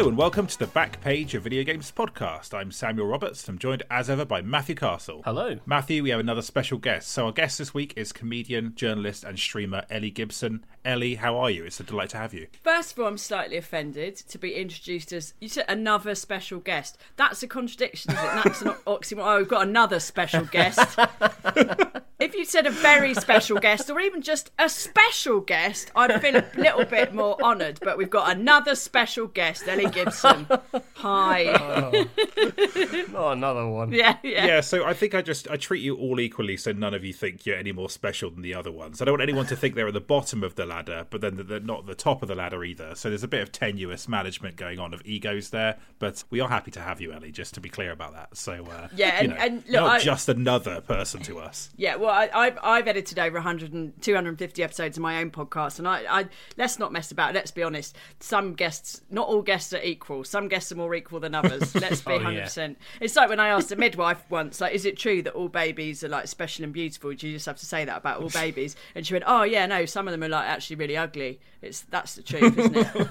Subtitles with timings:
[0.00, 2.54] Hello and welcome to the Back Page of Video Games podcast.
[2.54, 3.46] I'm Samuel Roberts.
[3.46, 5.20] I'm joined as ever by Matthew Castle.
[5.26, 5.58] Hello.
[5.66, 7.10] Matthew, we have another special guest.
[7.10, 10.64] So our guest this week is comedian, journalist and streamer Ellie Gibson.
[10.84, 11.64] Ellie, how are you?
[11.64, 12.46] It's a delight to have you.
[12.62, 16.96] First of all, I'm slightly offended to be introduced as you said another special guest.
[17.16, 18.30] That's a contradiction, is it?
[18.44, 19.26] That's an oxymoron.
[19.26, 20.98] Oh, we've got another special guest.
[22.18, 26.36] if you said a very special guest or even just a special guest, I'd feel
[26.36, 27.78] a little bit more honoured.
[27.82, 30.46] But we've got another special guest, Ellie Gibson.
[30.94, 31.44] Hi.
[31.44, 33.04] Not oh.
[33.16, 33.92] oh, another one.
[33.92, 34.46] Yeah, yeah.
[34.46, 37.12] Yeah, so I think I just I treat you all equally so none of you
[37.12, 39.02] think you're any more special than the other ones.
[39.02, 41.38] I don't want anyone to think they're at the bottom of the ladder, but then
[41.46, 42.94] they're not the top of the ladder either.
[42.94, 46.48] So there's a bit of tenuous management going on of egos there, but we are
[46.48, 48.36] happy to have you, Ellie, just to be clear about that.
[48.36, 51.68] So uh, Yeah, you and- know, and look, not I- just another person to us.
[51.76, 55.78] Yeah, well, I, I've I've edited over 100 and 250 episodes of my own podcast,
[55.78, 56.26] and I, I
[56.56, 57.34] let's not mess about.
[57.34, 57.96] Let's be honest.
[58.20, 60.24] Some guests, not all guests are equal.
[60.24, 61.74] Some guests are more equal than others.
[61.80, 62.36] Let's be Oh, 100.
[62.36, 62.44] yeah.
[62.44, 65.48] percent It's like when I asked a midwife once, like, is it true that all
[65.48, 67.12] babies are like special and beautiful?
[67.14, 68.76] Do you just have to say that about all babies?
[68.94, 71.40] And she went, oh yeah, no, some of them are like actually really ugly.
[71.62, 73.08] It's that's the truth, isn't it?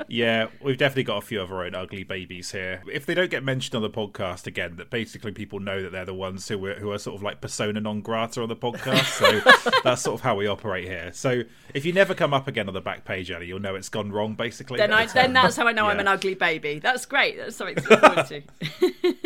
[0.08, 2.82] Yeah, we've definitely got a few of our own ugly babies here.
[2.92, 6.04] If they don't get mentioned on the podcast again, that basically people know that they're
[6.04, 9.06] the ones who are, who are sort of like persona non grata on the podcast.
[9.18, 11.12] So that's sort of how we operate here.
[11.12, 11.42] So
[11.74, 14.10] if you never come up again on the back page, Ellie, you'll know it's gone
[14.10, 14.34] wrong.
[14.34, 16.78] Basically, then I then um, that's how I know I'm an ugly baby.
[16.78, 17.36] That's great.
[17.36, 18.42] That's something to look forward to.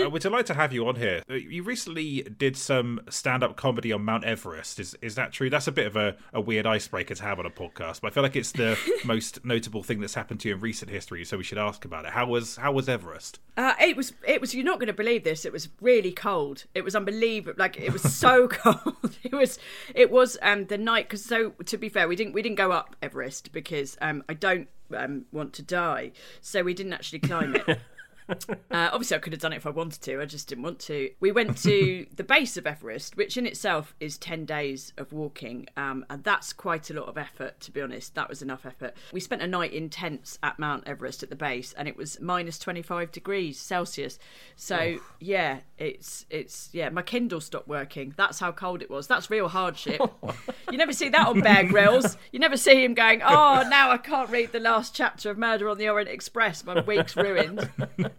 [0.05, 1.23] Uh, we're delighted to have you on here.
[1.31, 4.79] Uh, You recently did some stand-up comedy on Mount Everest.
[4.81, 5.49] Is is that true?
[5.49, 8.11] That's a bit of a, a weird icebreaker to have on a podcast, but I
[8.11, 11.25] feel like it's the most notable thing that's happened to you in recent history.
[11.25, 12.13] So we should ask about it.
[12.13, 13.41] How was how was Everest?
[13.57, 14.13] Uh, it was.
[14.27, 14.55] It was.
[14.55, 15.45] You're not going to believe this.
[15.45, 16.65] It was really cold.
[16.75, 17.57] It was unbelievable.
[17.59, 19.17] Like it was so cold.
[19.23, 19.59] It was.
[19.95, 20.37] It was.
[20.43, 21.09] Um, the night.
[21.09, 22.33] Because so to be fair, we didn't.
[22.33, 26.13] We didn't go up Everest because um, I don't um want to die.
[26.41, 27.79] So we didn't actually climb it.
[28.71, 30.21] Uh, obviously, I could have done it if I wanted to.
[30.21, 31.11] I just didn't want to.
[31.21, 35.69] We went to the base of Everest, which in itself is 10 days of walking.
[35.77, 38.17] Um, and that's quite a lot of effort, to be honest.
[38.17, 38.95] That was enough effort.
[39.13, 42.21] We spent a night in tents at Mount Everest at the base, and it was
[42.21, 44.19] minus 25 degrees Celsius.
[44.57, 48.13] So, yeah, it's, it's, yeah, my Kindle stopped working.
[48.17, 49.07] That's how cold it was.
[49.07, 50.01] That's real hardship.
[50.71, 52.17] you never see that on Bear Grylls.
[52.33, 55.69] You never see him going, oh, now I can't read the last chapter of Murder
[55.69, 56.65] on the Orient Express.
[56.65, 57.71] My week's ruined.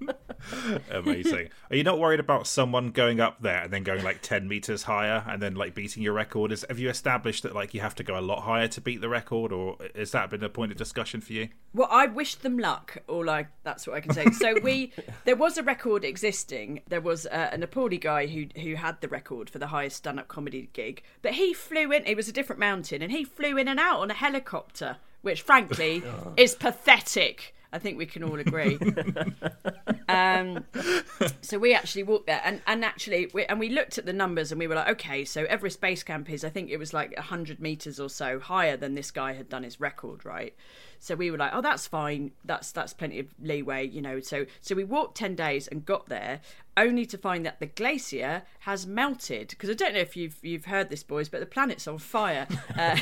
[0.91, 1.49] Amazing.
[1.69, 4.83] Are you not worried about someone going up there and then going like ten meters
[4.83, 6.51] higher and then like beating your record?
[6.51, 9.01] Is have you established that like you have to go a lot higher to beat
[9.01, 11.49] the record, or has that been a point of discussion for you?
[11.73, 12.97] Well, I wish them luck.
[13.07, 14.25] All I that's what I can say.
[14.31, 14.91] So we
[15.25, 16.81] there was a record existing.
[16.87, 20.19] There was uh, a Nepali guy who who had the record for the highest stand
[20.19, 22.05] up comedy gig, but he flew in.
[22.05, 25.41] It was a different mountain, and he flew in and out on a helicopter, which
[25.41, 26.03] frankly
[26.37, 27.54] is pathetic.
[27.75, 28.79] I think we can all agree.
[30.09, 30.63] um,
[31.41, 34.51] so we actually walked there, and and actually, we, and we looked at the numbers,
[34.51, 37.17] and we were like, okay, so Everest Base Camp is, I think it was like
[37.17, 40.55] hundred meters or so higher than this guy had done his record, right?
[40.99, 42.31] So we were like, oh, that's fine.
[42.45, 44.21] That's that's plenty of leeway, you know.
[44.21, 46.39] So so we walked ten days and got there,
[46.77, 49.49] only to find that the glacier has melted.
[49.49, 52.47] Because I don't know if you've you've heard this, boys, but the planet's on fire,
[52.77, 52.97] uh,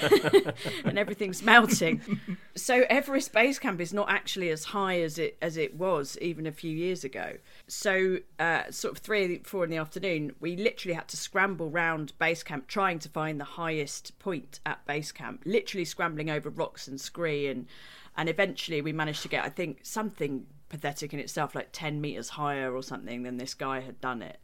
[0.86, 2.02] and everything's melting.
[2.56, 6.46] So Everest Base Camp is not actually as high as it as it was even
[6.46, 7.38] a few years ago.
[7.68, 12.14] So uh, sort of three four in the afternoon, we literally had to scramble round
[12.20, 15.42] base camp trying to find the highest point at base camp.
[15.46, 17.66] Literally scrambling over rocks and scree and
[18.16, 22.30] and eventually we managed to get I think something pathetic in itself like 10 meters
[22.30, 24.40] higher or something than this guy had done it.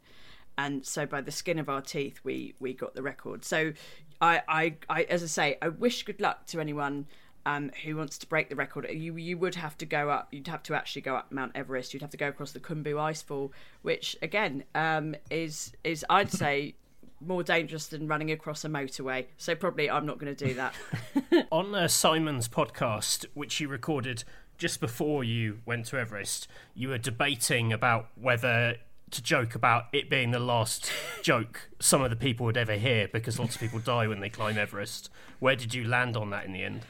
[0.56, 3.44] And so by the skin of our teeth we we got the record.
[3.44, 3.72] So
[4.20, 7.06] i i, I as i say i wish good luck to anyone
[7.46, 8.86] um, who wants to break the record.
[8.92, 11.92] You you would have to go up you'd have to actually go up mount everest.
[11.92, 13.50] You'd have to go across the Khumbu icefall
[13.82, 16.74] which again um, is is i'd say
[17.22, 19.26] more dangerous than running across a motorway.
[19.36, 20.74] So probably i'm not going to do that.
[21.50, 24.22] On uh, Simon's podcast, which he recorded
[24.60, 28.76] just before you went to Everest, you were debating about whether
[29.10, 30.92] to joke about it being the last
[31.22, 34.28] joke some of the people would ever hear because lots of people die when they
[34.28, 35.10] climb Everest.
[35.40, 36.82] Where did you land on that in the end?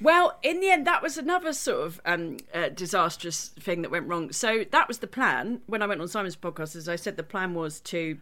[0.00, 4.06] Well, in the end, that was another sort of um, uh, disastrous thing that went
[4.06, 4.30] wrong.
[4.30, 6.76] So that was the plan when I went on Simon's podcast.
[6.76, 8.18] As I said, the plan was to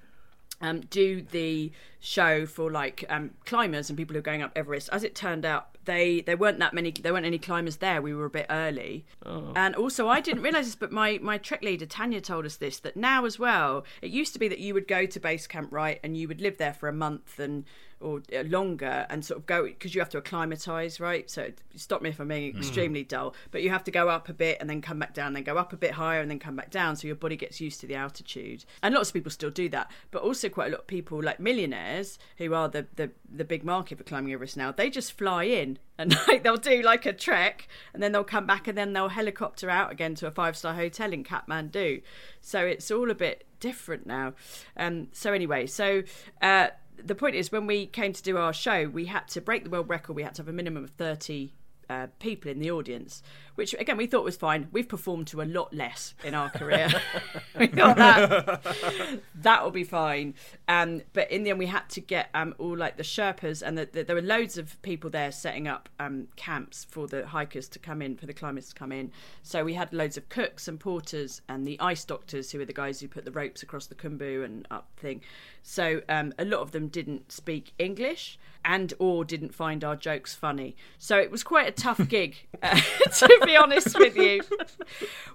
[0.61, 4.89] um, do the show for like um, climbers and people who are going up Everest.
[4.93, 6.91] As it turned out, they there weren't that many.
[6.91, 8.01] There weren't any climbers there.
[8.01, 9.53] We were a bit early, Oh.
[9.57, 12.79] and also I didn't realise this, but my my trek leader Tanya told us this
[12.81, 13.85] that now as well.
[14.01, 16.41] It used to be that you would go to base camp right, and you would
[16.41, 17.65] live there for a month and
[18.05, 21.29] or uh, longer and sort of go because you have to acclimatise right.
[21.31, 24.35] So stop me if I'm being extremely dull, but you have to go up a
[24.35, 26.55] bit and then come back down, then go up a bit higher and then come
[26.55, 28.65] back down, so your body gets used to the altitude.
[28.83, 31.41] And lots of people still do that, but also quite a lot of people like
[31.41, 34.71] millionaires who are the the, the big market for climbing Everest now.
[34.71, 38.47] They just fly in and like they'll do like a trek and then they'll come
[38.47, 42.03] back and then they'll helicopter out again to a five star hotel in Kathmandu.
[42.41, 44.35] So it's all a bit different now.
[44.77, 46.03] Um, so anyway, so.
[46.43, 46.69] Uh,
[47.03, 49.71] the point is, when we came to do our show, we had to break the
[49.71, 50.15] world record.
[50.15, 51.53] We had to have a minimum of 30
[51.89, 53.23] uh, people in the audience,
[53.55, 54.69] which again we thought was fine.
[54.73, 56.89] We've performed to a lot less in our career.
[57.59, 60.35] we thought that that will be fine.
[60.69, 63.79] Um, but in the end, we had to get um, all like the Sherpas, and
[63.79, 67.69] the, the, there were loads of people there setting up um, camps for the hikers
[67.69, 69.13] to come in, for the climbers to come in.
[69.43, 72.73] So we had loads of cooks and porters and the ice doctors, who were the
[72.73, 75.21] guys who put the ropes across the Khumbu and up thing.
[75.63, 80.35] So um, a lot of them didn't speak English and or didn't find our jokes
[80.35, 80.77] funny.
[80.99, 82.81] So it was quite a tough gig, uh,
[83.19, 84.43] to be honest with you.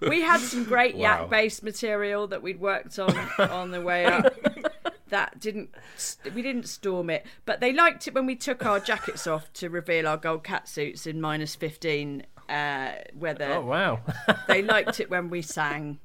[0.02, 1.02] We had some great Wow.
[1.22, 4.34] yak-based material that we'd worked on on the way up.
[5.10, 5.70] That didn't
[6.36, 9.70] we didn't storm it, but they liked it when we took our jackets off to
[9.70, 14.00] reveal our gold cat suits in minus fifteen uh, weather Oh wow.
[14.48, 16.00] they liked it when we sang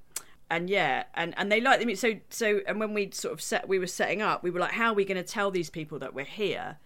[0.50, 3.66] and yeah and and they liked them so so and when we sort of set
[3.66, 5.98] we were setting up we were like how are we going to tell these people
[5.98, 6.76] that we're here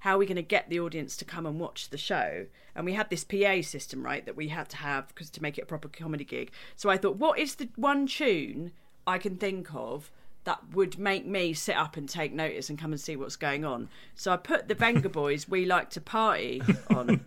[0.00, 2.84] how are we going to get the audience to come and watch the show and
[2.84, 5.62] we had this pa system right that we had to have because to make it
[5.62, 8.72] a proper comedy gig so i thought what is the one tune
[9.06, 10.10] i can think of
[10.44, 13.66] that would make me sit up and take notice and come and see what's going
[13.66, 13.86] on.
[14.14, 17.20] So I put the Vengaboys We Like to Party on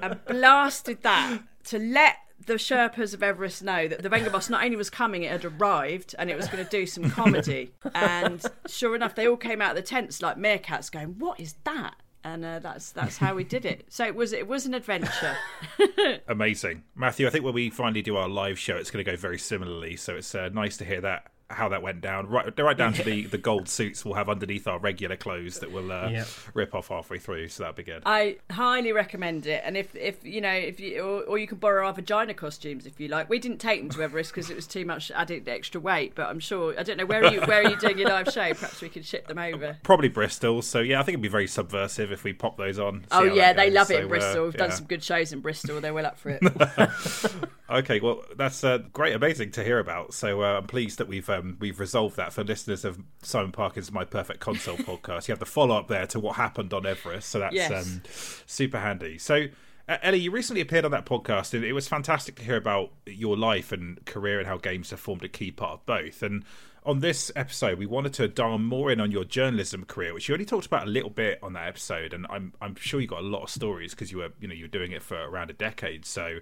[0.00, 4.76] and blasted that to let the Sherpas of Everest know that the Vengabus not only
[4.76, 7.72] was coming, it had arrived and it was going to do some comedy.
[7.94, 11.56] And sure enough, they all came out of the tents like meerkats going, What is
[11.64, 11.96] that?
[12.24, 13.86] And uh, that's that's how we did it.
[13.88, 15.36] So it was it was an adventure.
[16.28, 17.26] Amazing, Matthew.
[17.26, 19.96] I think when we finally do our live show, it's going to go very similarly.
[19.96, 22.28] So it's uh, nice to hear that how that went down.
[22.28, 25.72] Right, right down to the the gold suits we'll have underneath our regular clothes that
[25.72, 26.24] we'll uh, Yeah.
[26.54, 27.48] rip off halfway through.
[27.48, 28.02] So that'd be good.
[28.04, 29.62] I highly recommend it.
[29.64, 32.86] And if, if you know, if you or, or you can borrow our vagina costumes
[32.86, 33.28] if you like.
[33.30, 36.14] We didn't take them to Everest because it was too much added extra weight.
[36.14, 38.28] But I'm sure I don't know where are you where are you doing your live
[38.28, 38.52] show?
[38.52, 39.78] Perhaps we can ship them over.
[39.82, 40.60] Probably Bristol.
[40.62, 43.06] So yeah, I think it'd be very subversive if we pop those on.
[43.10, 44.44] Oh yeah, they love it So, in uh, Bristol.
[44.44, 44.76] We've done yeah.
[44.76, 45.80] some good shows in Bristol.
[45.80, 46.42] They're well up for it.
[47.70, 50.14] Okay, well, that's uh, great, amazing to hear about.
[50.14, 53.90] So uh, I'm pleased that we've um, we've resolved that for listeners of Simon Parkin's
[53.92, 55.28] My Perfect Console podcast.
[55.28, 57.86] You have the follow up there to what happened on Everest, so that's Yes.
[57.86, 58.02] um,
[58.46, 59.18] super handy.
[59.18, 59.46] So.
[59.90, 62.90] Uh, Ellie, you recently appeared on that podcast, and it was fantastic to hear about
[63.06, 66.22] your life and career and how games have formed a key part of both.
[66.22, 66.44] And
[66.88, 70.34] on this episode, we wanted to dial more in on your journalism career, which you
[70.34, 73.20] only talked about a little bit on that episode, and I'm I'm sure you got
[73.20, 75.50] a lot of stories because you were you know you were doing it for around
[75.50, 76.06] a decade.
[76.06, 76.38] So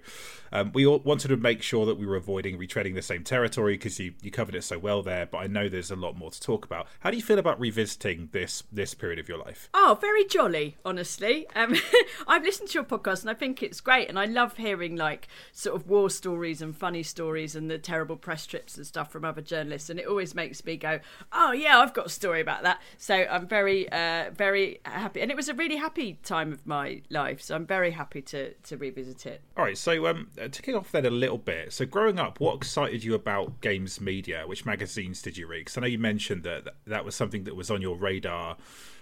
[0.53, 3.99] um, we wanted to make sure that we were avoiding retreading the same territory because
[3.99, 5.25] you you covered it so well there.
[5.25, 6.87] But I know there's a lot more to talk about.
[7.01, 9.69] How do you feel about revisiting this this period of your life?
[9.73, 11.45] Oh, very jolly, honestly.
[11.57, 11.75] Um,
[12.27, 15.27] I've listened to your podcast and I think it's great, and I love hearing like
[15.51, 19.25] sort of war stories and funny stories and the terrible press trips and stuff from
[19.25, 21.01] other journalists, and it always makes me go,
[21.33, 25.29] "Oh yeah, I've got a story about that." So I'm very, uh, very happy, and
[25.29, 27.41] it was a really happy time of my life.
[27.41, 29.41] So I'm very happy to to revisit it.
[29.57, 31.73] All right, so um, uh, to kick off then a little bit.
[31.73, 34.43] So, growing up, what excited you about games media?
[34.45, 35.65] Which magazines did you read?
[35.65, 38.57] Because I know you mentioned that that was something that was on your radar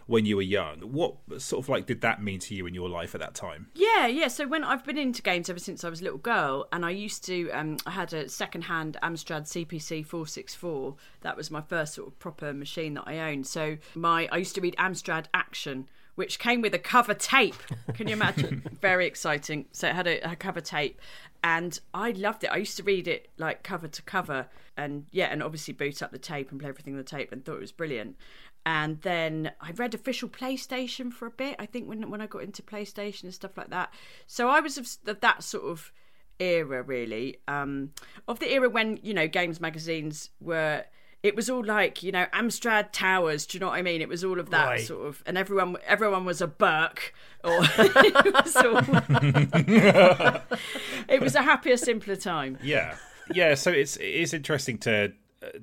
[0.08, 0.80] when you were young.
[0.82, 3.68] What sort of like did that mean to you in your life at that time?
[3.74, 4.28] Yeah, yeah.
[4.28, 6.92] So when I've been into games ever since I was a little girl, and I
[6.92, 10.96] used to, um, I had a second-hand Amstrad CPC 464.
[11.22, 13.48] That was my first sort of proper machine that I owned.
[13.48, 17.62] So my, I used to read Amstrad Action, which came with a cover tape.
[17.94, 18.64] Can you imagine?
[18.82, 19.66] Very exciting.
[19.72, 21.02] So it had a, a cover tape,
[21.44, 22.48] and I loved it.
[22.48, 24.48] I used to read it like cover to cover,
[24.78, 27.44] and yeah, and obviously boot up the tape and play everything on the tape, and
[27.44, 28.16] thought it was brilliant.
[28.66, 31.56] And then I read official PlayStation for a bit.
[31.60, 33.94] I think when when I got into PlayStation and stuff like that.
[34.26, 35.92] So I was of, of that sort of
[36.40, 37.92] era, really, um,
[38.28, 40.84] of the era when you know games magazines were.
[41.24, 43.48] It was all like you know Amstrad Towers.
[43.48, 44.00] Do you know what I mean?
[44.02, 44.82] It was all of that Right.
[44.86, 48.78] sort of, and everyone everyone was a Burke, or it was all.
[51.10, 52.58] it was a happier, simpler time.
[52.62, 52.96] Yeah,
[53.34, 53.56] yeah.
[53.56, 55.14] So it's it is interesting to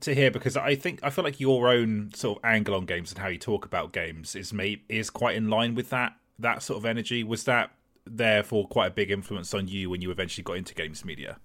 [0.00, 3.10] to hear because I think I feel like your own sort of angle on games
[3.10, 6.62] and how you talk about games is may, is quite in line with that that
[6.62, 7.24] sort of energy.
[7.24, 7.70] Was that
[8.04, 11.38] therefore quite a big influence on you when you eventually got into games media?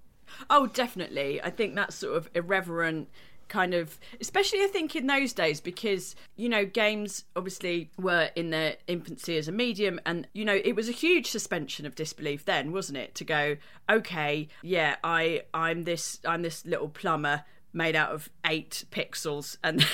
[0.50, 1.42] Oh, definitely.
[1.42, 3.10] I think that sort of irreverent
[3.48, 8.50] kind of especially i think in those days because you know games obviously were in
[8.50, 12.46] their infancy as a medium and you know it was a huge suspension of disbelief
[12.46, 13.56] then wasn't it to go
[13.90, 17.44] okay yeah i i'm this i'm this little plumber
[17.78, 19.86] made out of eight pixels and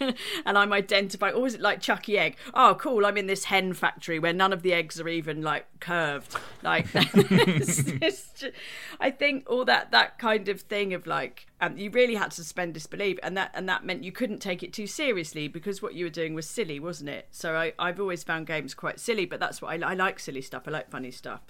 [0.44, 1.34] and I'm identifying.
[1.34, 2.36] Or is it like Chuckie Egg?
[2.52, 3.06] Oh, cool!
[3.06, 6.36] I'm in this hen factory where none of the eggs are even like curved.
[6.62, 8.44] Like, just,
[9.00, 12.36] I think all that that kind of thing of like, um, you really had to
[12.36, 15.94] suspend disbelief, and that and that meant you couldn't take it too seriously because what
[15.94, 17.28] you were doing was silly, wasn't it?
[17.30, 20.42] So I, I've always found games quite silly, but that's what I, I like silly
[20.42, 20.64] stuff.
[20.66, 21.42] I like funny stuff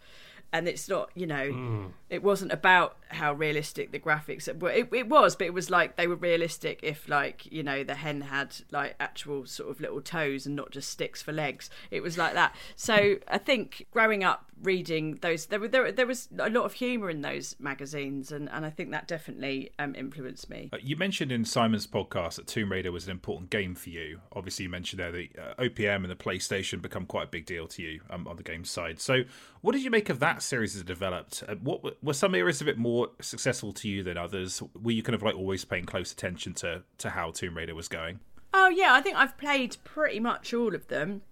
[0.55, 1.91] and it's not you know mm.
[2.09, 5.97] it wasn't about how realistic the graphics were it, it was but it was like
[5.97, 10.01] they were realistic if like you know the hen had like actual sort of little
[10.01, 11.69] toes and not just sticks for legs.
[11.91, 12.55] It was like that.
[12.77, 16.75] So i think growing up reading those there were there, there was a lot of
[16.75, 20.71] humor in those magazines and and i think that definitely um, influenced me.
[20.73, 24.21] Uh, you mentioned in simon's podcast that tomb raider was an important game for you.
[24.33, 27.67] Obviously you mentioned there the uh, opm and the playstation become quite a big deal
[27.67, 29.01] to you um, on the game side.
[29.01, 29.25] So
[29.65, 31.43] what did you make of that series as it developed?
[31.49, 34.63] Uh, what were some areas a bit more successful to you than others?
[34.83, 37.89] Were you kind of like always paying close attention to to how Tomb Raider was
[37.89, 38.21] going?
[38.53, 41.23] Oh yeah, I think I've played pretty much all of them.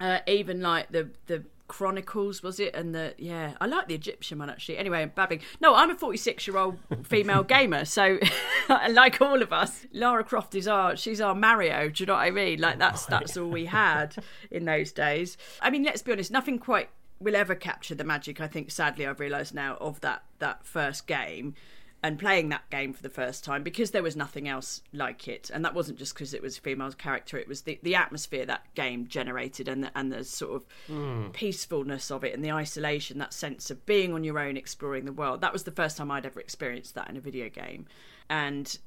[0.00, 2.74] Uh, even like the the Chronicles was it?
[2.74, 4.78] And the yeah, I like the Egyptian one actually.
[4.78, 5.42] Anyway, I'm babbling.
[5.60, 8.18] No, I'm a 46 year old female gamer, so
[8.90, 11.90] like all of us, Lara Croft is our she's our Mario.
[11.90, 12.60] Do you know what I mean?
[12.60, 14.16] Like that's that's all we had
[14.50, 15.36] in those days.
[15.60, 16.88] I mean, let's be honest, nothing quite
[17.20, 18.40] will ever capture the magic.
[18.40, 21.54] I think, sadly, I've realised now of that that first game
[22.00, 25.50] and playing that game for the first time because there was nothing else like it,
[25.52, 27.36] and that wasn't just because it was a female character.
[27.36, 31.32] It was the, the atmosphere that game generated and the, and the sort of mm.
[31.32, 35.12] peacefulness of it and the isolation, that sense of being on your own, exploring the
[35.12, 35.40] world.
[35.40, 37.86] That was the first time I'd ever experienced that in a video game,
[38.30, 38.78] and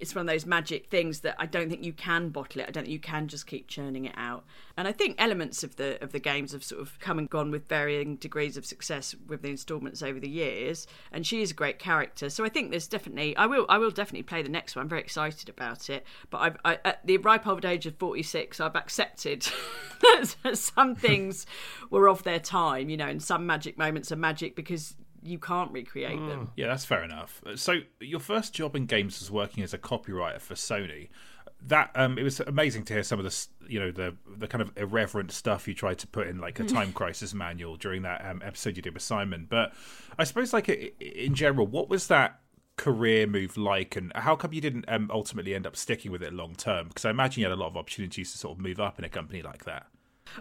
[0.00, 2.68] it's one of those magic things that I don't think you can bottle it.
[2.68, 4.44] I don't think you can just keep churning it out.
[4.76, 7.50] And I think elements of the of the games have sort of come and gone
[7.50, 10.86] with varying degrees of success with the installments over the years.
[11.12, 13.90] And she is a great character, so I think there's definitely I will I will
[13.90, 14.84] definitely play the next one.
[14.84, 16.06] I'm very excited about it.
[16.30, 19.46] But I've I, at the ripe old age of 46, I've accepted
[20.00, 21.46] that some things
[21.90, 25.72] were of their time, you know, and some magic moments are magic because you can't
[25.72, 26.28] recreate mm.
[26.28, 26.50] them.
[26.54, 27.42] Yeah, that's fair enough.
[27.56, 31.08] So your first job in games was working as a copywriter for Sony.
[31.66, 34.60] That um, it was amazing to hear some of the you know the the kind
[34.60, 38.24] of irreverent stuff you tried to put in like a time crisis manual during that
[38.24, 39.46] um, episode you did with Simon.
[39.48, 39.72] But
[40.18, 42.40] I suppose like in general, what was that
[42.76, 46.34] career move like, and how come you didn't um, ultimately end up sticking with it
[46.34, 46.88] long term?
[46.88, 49.04] Because I imagine you had a lot of opportunities to sort of move up in
[49.06, 49.86] a company like that.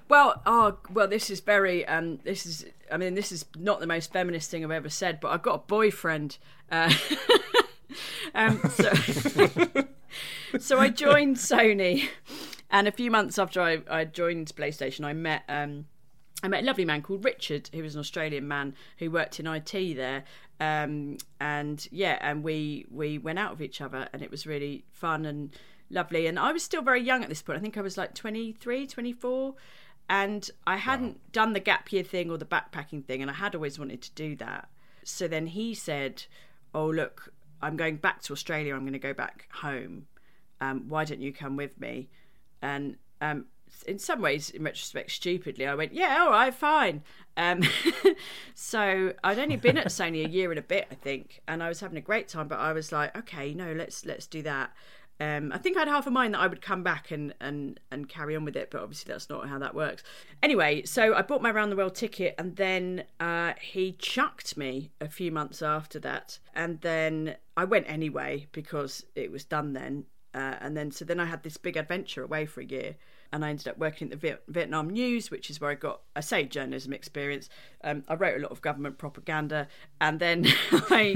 [0.07, 3.87] Well, oh, well, this is very, um, this is, I mean, this is not the
[3.87, 6.37] most feminist thing I've ever said, but I've got a boyfriend.
[6.71, 6.93] Uh,
[8.35, 8.93] um, so,
[10.59, 12.09] so I joined Sony,
[12.69, 15.85] and a few months after I, I joined PlayStation, I met, um,
[16.43, 19.47] I met a lovely man called Richard, who was an Australian man who worked in
[19.47, 20.23] IT there.
[20.59, 24.85] Um, and yeah, and we we went out with each other, and it was really
[24.91, 25.55] fun and
[25.89, 26.27] lovely.
[26.27, 27.57] And I was still very young at this point.
[27.57, 29.55] I think I was like 23, 24
[30.09, 31.21] and I hadn't wow.
[31.31, 34.11] done the gap year thing or the backpacking thing, and I had always wanted to
[34.11, 34.69] do that.
[35.03, 36.25] So then he said,
[36.73, 38.75] "Oh look, I'm going back to Australia.
[38.75, 40.07] I'm going to go back home.
[40.61, 42.09] Um, why don't you come with me?"
[42.61, 43.45] And um,
[43.87, 47.03] in some ways, in retrospect, stupidly, I went, "Yeah, all right, fine."
[47.35, 47.63] Um,
[48.53, 51.69] so I'd only been at Sony a year and a bit, I think, and I
[51.69, 52.47] was having a great time.
[52.47, 54.71] But I was like, "Okay, no, let's let's do that."
[55.23, 57.79] Um, I think I had half a mind that I would come back and, and,
[57.91, 60.03] and carry on with it, but obviously that's not how that works.
[60.41, 64.91] Anyway, so I bought my round the world ticket, and then uh, he chucked me
[64.99, 70.05] a few months after that, and then I went anyway because it was done then.
[70.33, 72.95] Uh, and then so then I had this big adventure away for a year,
[73.31, 76.21] and I ended up working at the Vietnam News, which is where I got I
[76.21, 77.49] say journalism experience.
[77.83, 79.67] Um, I wrote a lot of government propaganda,
[80.01, 81.15] and then I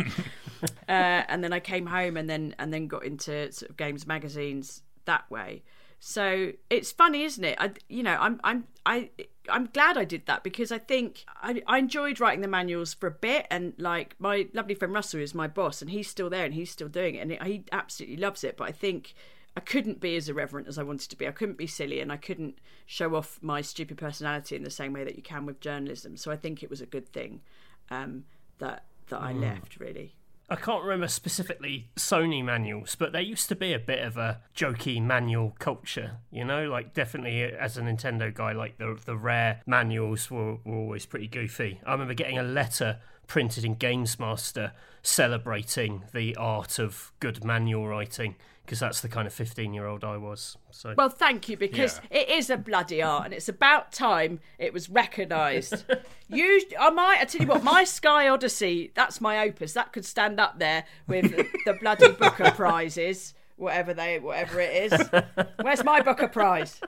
[0.90, 4.08] uh, and then I came home and then and then got into sort of games
[4.08, 5.64] magazines that way.
[6.00, 7.58] So it's funny, isn't it?
[7.60, 9.10] I, you know, I'm, I'm, I,
[9.50, 13.08] I'm glad I did that because I think I, I enjoyed writing the manuals for
[13.08, 16.46] a bit, and like my lovely friend Russell is my boss, and he's still there
[16.46, 18.58] and he's still doing it, and he absolutely loves it.
[18.58, 19.16] But I think
[19.56, 21.28] I couldn't be as irreverent as I wanted to be.
[21.28, 24.94] I couldn't be silly, and I couldn't show off my stupid personality in the same
[24.94, 26.16] way that you can with journalism.
[26.16, 27.42] So I think it was a good thing
[27.90, 28.26] um,
[28.60, 29.42] that that I mm.
[29.42, 30.17] left, really.
[30.50, 34.42] I can't remember specifically Sony manuals, but there used to be a bit of a
[34.56, 39.18] jokey manual culture, you know, like definitely uh, as a Nintendo guy, like the the
[39.18, 41.82] rare manuals were, were always pretty goofy.
[41.86, 48.36] I remember getting a letter printed in GamesMaster celebrating the art of good manual writing
[48.68, 50.58] because that's the kind of 15 year old I was.
[50.72, 52.20] So Well, thank you, because Yeah.
[52.20, 55.86] it is a bloody art, and it's about time it was recognised.
[56.28, 59.72] you, uh, I might, I tell you what, my Sky Odyssey, that's my opus.
[59.72, 61.32] That could stand up there with
[61.66, 65.10] the bloody Booker prizes, whatever they, whatever it is.
[65.62, 66.82] Where's my Booker prize?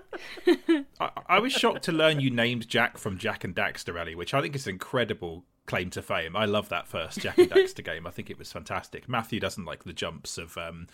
[0.99, 4.33] I, I was shocked to learn you named Jak from Jak and Daxter, Ellie, which
[4.33, 6.35] I think is an incredible claim to fame.
[6.35, 8.07] I love that first Jak and Daxter game.
[8.07, 9.07] I think it was fantastic.
[9.07, 10.87] Matthew doesn't like the jumps of um,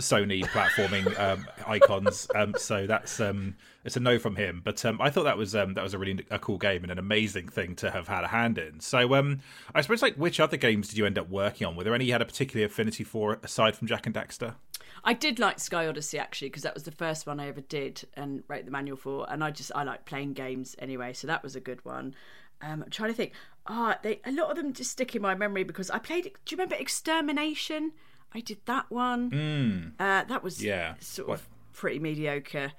[0.00, 3.54] Sony platforming um, icons, um, so that's um,
[3.84, 4.62] it's a no from him.
[4.64, 6.90] But um, I thought that was um, that was a really a cool game and
[6.90, 8.80] an amazing thing to have had a hand in.
[8.80, 9.38] So um,
[9.74, 11.76] I suppose like which other games did you end up working on?
[11.76, 14.56] Were there any you had a particular affinity for aside from Jak and Daxter?
[15.04, 18.02] I did like Sky Odyssey actually because that was the first one I ever did
[18.14, 21.44] and wrote the manual for, and I just I like playing games anyway, so that
[21.44, 22.16] was a good one.
[22.60, 23.32] Um, I'm trying to think.
[23.68, 26.24] Ah, they a lot of them just stick in my memory because I played.
[26.24, 27.92] Do you remember Extermination?
[28.34, 29.94] I did that one.
[29.98, 30.94] Uh, that was Yeah.
[31.00, 32.72] sort What- of pretty mediocre.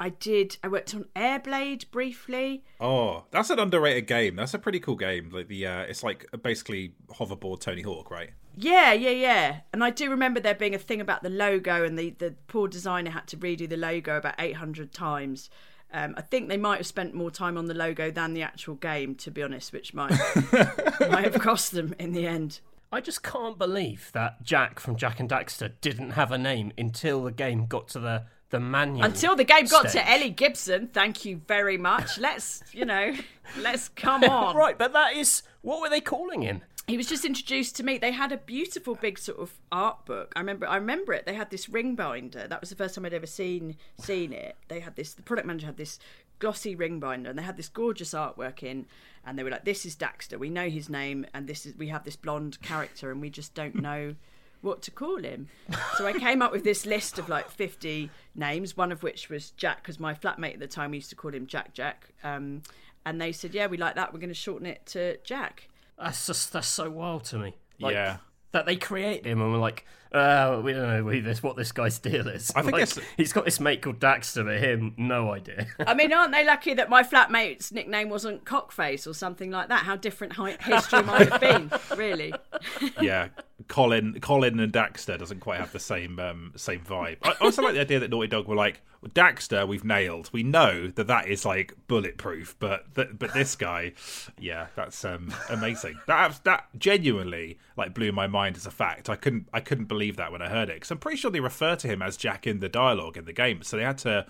[0.00, 0.58] I did.
[0.62, 2.62] I worked on Airblade briefly.
[2.78, 4.36] Oh, that's an underrated game.
[4.36, 5.30] That's a pretty cool game.
[5.30, 8.30] Like the uh, it's like basically hoverboard Tony Hawk, right?
[8.56, 9.60] Yeah, yeah, yeah.
[9.72, 12.68] And I do remember there being a thing about the logo, and the, the poor
[12.68, 15.48] designer had to redo the logo about 800 times.
[15.92, 18.74] Um, I think they might have spent more time on the logo than the actual
[18.74, 20.10] game, to be honest, which might
[21.00, 22.60] might have cost them in the end.
[22.90, 27.24] I just can't believe that Jak from Jak and Daxter didn't have a name until
[27.24, 29.04] the game got to the the manual.
[29.04, 30.02] Until the game got stage.
[30.02, 32.18] to Ellie Gibson, thank you very much.
[32.18, 33.12] Let's, you know,
[33.58, 34.56] let's come on.
[34.56, 36.62] Right, but that is what were they calling him?
[36.88, 37.98] He was just introduced to me.
[37.98, 40.32] They had a beautiful big sort of art book.
[40.34, 41.26] I remember I remember it.
[41.26, 42.48] They had this ring binder.
[42.48, 44.56] That was the first time I'd ever seen seen it.
[44.68, 45.98] They had this the product manager had this
[46.38, 48.86] glossy ring binder and they had this gorgeous artwork in
[49.26, 51.88] and they were like, This is Daxter, we know his name and this is we
[51.88, 54.14] have this blonde character and we just don't know
[54.60, 55.48] what to call him.
[55.96, 59.50] So I came up with this list of like 50 names, one of which was
[59.52, 62.08] Jack, because my flatmate at the time we used to call him Jack Jack.
[62.24, 62.62] Um,
[63.06, 64.12] and they said, Yeah, we like that.
[64.12, 65.67] We're going to shorten it to Jack.
[66.00, 67.56] That's just that's so wild to me.
[67.80, 68.18] Like, Yeah.
[68.52, 71.70] That they create him and we're like, uh, we don't know who this, what this
[71.70, 72.50] guy's deal is.
[72.56, 75.66] I think Like, it's- he's got this mate called Daxter, but him, no idea.
[75.86, 79.80] I mean, aren't they lucky that my flatmate's nickname wasn't Cockface or something like that?
[79.84, 82.32] How different hi- history might have been, really.
[83.02, 83.28] yeah,
[83.68, 87.18] Colin, Colin and Daxter doesn't quite have the same um, same vibe.
[87.22, 89.66] I I also like the idea that Naughty Dog were like Daxter.
[89.66, 90.28] We've nailed.
[90.32, 93.92] We know that that is like bulletproof, but th- but this guy,
[94.38, 95.98] yeah, that's um, amazing.
[96.06, 99.08] That that genuinely like blew my mind as a fact.
[99.08, 101.40] I couldn't I couldn't believe that when I heard it because I'm pretty sure they
[101.40, 103.62] refer to him as Jack in the dialogue in the game.
[103.62, 104.26] So they had to.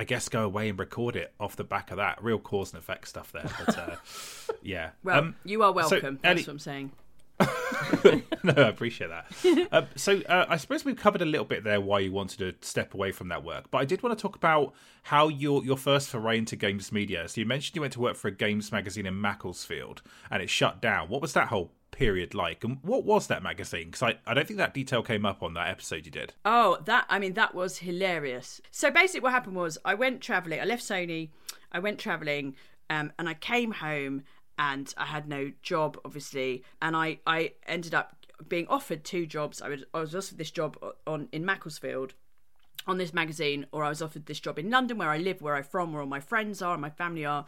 [0.00, 2.22] I guess go away and record it off the back of that.
[2.22, 3.50] Real cause and effect stuff there.
[3.66, 3.96] But uh,
[4.62, 4.90] yeah.
[5.02, 6.20] Well, Um, you are so, welcome.
[6.22, 6.92] That's Ellie- what I'm saying.
[8.42, 9.68] no, I appreciate that.
[9.72, 12.66] um, so uh, I suppose we've covered a little bit there why you wanted to
[12.66, 14.74] step away from that work, but I did want to talk about
[15.04, 17.28] how your your first foray into games media.
[17.28, 20.50] So you mentioned you went to work for a games magazine in Macclesfield, and it
[20.50, 21.08] shut down.
[21.08, 23.86] What was that whole period like, and what was that magazine?
[23.86, 26.34] Because I, I don't think that detail came up on that episode you did.
[26.44, 28.60] Oh, that I mean that was hilarious.
[28.70, 30.60] So basically, what happened was I went traveling.
[30.60, 31.30] I left Sony.
[31.70, 32.56] I went traveling,
[32.90, 34.22] um, and I came home,
[34.58, 39.62] and I had no job, obviously, and I I ended up being offered two jobs.
[39.62, 42.14] I was offered this job on in Macclesfield
[42.86, 45.56] on this magazine, or I was offered this job in London, where I live, where
[45.56, 47.44] I'm from, where all my friends are, and my family are,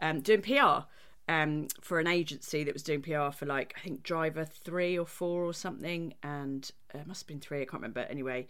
[0.00, 0.86] um, doing PR
[1.28, 5.06] um, for an agency that was doing PR for like I think Driver three or
[5.06, 7.62] four or something, and uh, it must have been three.
[7.62, 8.00] I can't remember.
[8.00, 8.48] Anyway,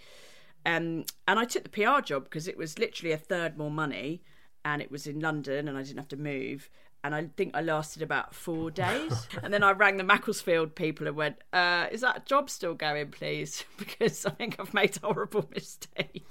[0.66, 4.22] um, and I took the PR job because it was literally a third more money,
[4.64, 6.70] and it was in London, and I didn't have to move.
[7.02, 11.06] And I think I lasted about four days, and then I rang the Macclesfield people
[11.06, 13.64] and went, uh, "Is that job still going, please?
[13.78, 16.26] Because I think I've made a horrible mistake."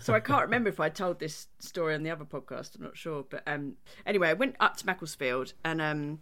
[0.00, 2.74] so I can't remember if I told this story on the other podcast.
[2.76, 6.20] I'm not sure, but um, anyway, I went up to Macclesfield and um,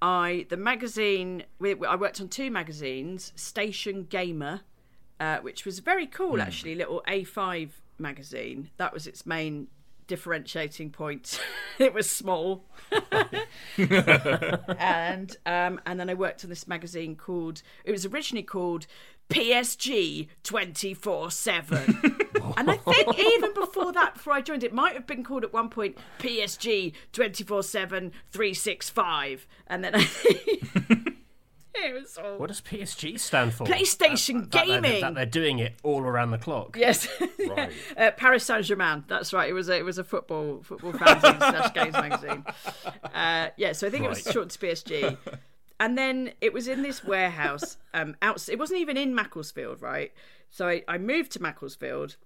[0.00, 1.44] I the magazine.
[1.58, 4.60] We, I worked on two magazines, Station Gamer,
[5.18, 8.70] uh, which was very cool actually, little A5 magazine.
[8.76, 9.68] That was its main
[10.08, 11.40] differentiating point.
[11.78, 12.64] it was small,
[13.78, 17.62] and um, and then I worked on this magazine called.
[17.84, 18.88] It was originally called
[19.30, 22.18] PSG twenty four seven.
[22.56, 25.52] And I think even before that, before I joined, it might have been called at
[25.52, 29.46] one point PSG 24 7 365.
[29.66, 31.07] And then I
[31.80, 31.94] think.
[31.96, 33.64] it was all What does PSG stand for?
[33.66, 35.00] PlayStation That they're- gaming.
[35.00, 36.76] That they're doing it all around the clock.
[36.78, 37.08] Yes,
[37.48, 37.72] Right.
[37.96, 39.04] uh, Paris Saint Germain.
[39.08, 39.48] That's right.
[39.48, 42.44] It was a, it was a football football fanzine slash games magazine.
[43.14, 45.16] Uh, yeah, so I think it was short to PSG,
[45.80, 47.76] and then it was in this warehouse.
[47.94, 48.48] Um, out.
[48.48, 50.12] It wasn't even in Macclesfield, right?
[50.50, 52.16] So I, I moved to Macclesfield,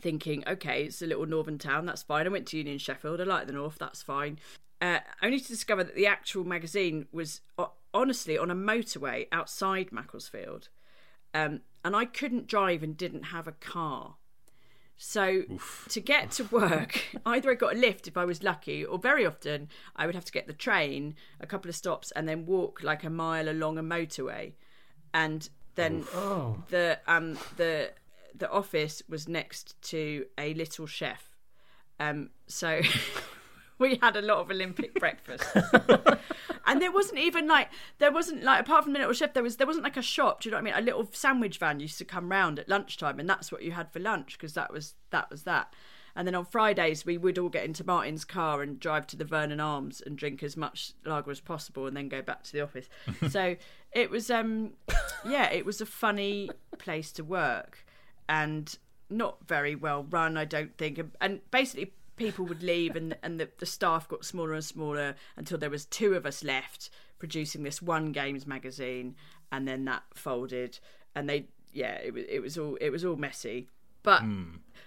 [0.00, 1.86] thinking, okay, it's a little northern town.
[1.86, 2.26] That's fine.
[2.26, 3.20] I went to Union Sheffield.
[3.20, 3.76] I like the north.
[3.78, 4.38] That's fine.
[4.80, 9.92] Uh, only to discover that the actual magazine was uh, honestly on a motorway outside
[9.92, 10.68] Macclesfield
[11.34, 14.16] um, and I couldn't drive and didn't have a car.
[14.96, 15.42] So
[15.90, 19.24] to get to work, either I got a lift if I was lucky, or very
[19.24, 22.82] often I would have to get the train a couple of stops and then walk
[22.82, 24.54] like a mile along a motorway,
[25.14, 26.04] and then
[26.70, 27.92] the um the
[28.34, 31.36] the office was next to a little chef,
[32.00, 32.80] um so
[33.88, 35.44] we had a lot of Olympic breakfast.
[36.66, 39.56] and there wasn't even like there wasn't like apart from the little chef there was
[39.56, 40.74] there wasn't like a shop do you know what i mean?
[40.74, 43.92] A little sandwich van used to come round at lunchtime and that's what you had
[43.92, 45.72] for lunch because that was that was that.
[46.16, 49.24] And then on fridays we would all get into martin's car and drive to the
[49.24, 52.60] vernon arms and drink as much lager as possible and then go back to the
[52.60, 52.88] office.
[53.30, 53.56] So
[53.92, 54.72] it was um
[55.24, 57.86] yeah it was a funny place to work
[58.28, 58.76] and
[59.10, 60.98] not very well run i don't think.
[60.98, 65.14] And, and basically people would leave and and the, the staff got smaller and smaller
[65.36, 69.14] until there was two of us left producing this one games magazine
[69.50, 70.78] and then that folded
[71.14, 73.68] and they yeah it was it was all it was all messy
[74.02, 74.22] but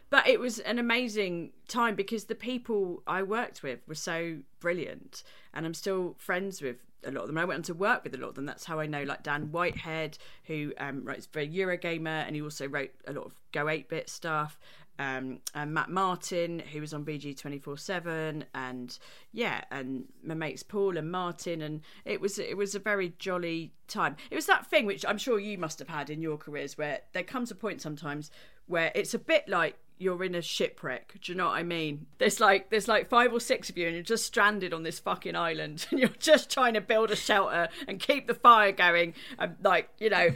[0.10, 5.24] but it was an amazing time because the people I worked with were so brilliant
[5.54, 7.38] and I'm still friends with a lot of them.
[7.38, 8.46] I went on to work with a lot of them.
[8.46, 12.68] That's how I know like Dan Whitehead, who um, writes for Eurogamer and he also
[12.68, 14.60] wrote a lot of Go 8 bit stuff.
[15.02, 19.00] Um, and Matt Martin, who was on BG 24 7, and
[19.32, 23.74] yeah, and my mates Paul and Martin, and it was it was a very jolly
[23.88, 24.16] time.
[24.30, 27.00] It was that thing which I'm sure you must have had in your careers, where
[27.14, 28.30] there comes a point sometimes
[28.68, 31.16] where it's a bit like you're in a shipwreck.
[31.22, 32.06] Do you know what I mean?
[32.20, 35.00] There's like there's like five or six of you, and you're just stranded on this
[35.00, 39.16] fucking island, and you're just trying to build a shelter and keep the fire going,
[39.40, 40.30] and like you know.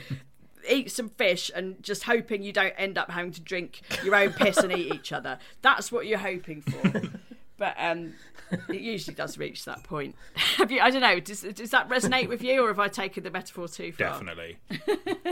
[0.69, 4.33] Eat some fish and just hoping you don't end up having to drink your own
[4.33, 5.39] piss and eat each other.
[5.61, 7.01] That's what you're hoping for.
[7.57, 8.13] But um,
[8.67, 10.15] it usually does reach that point.
[10.35, 10.81] Have you?
[10.81, 11.19] I don't know.
[11.19, 14.09] Does, does that resonate with you, or have I taken the metaphor too far?
[14.09, 14.57] Definitely.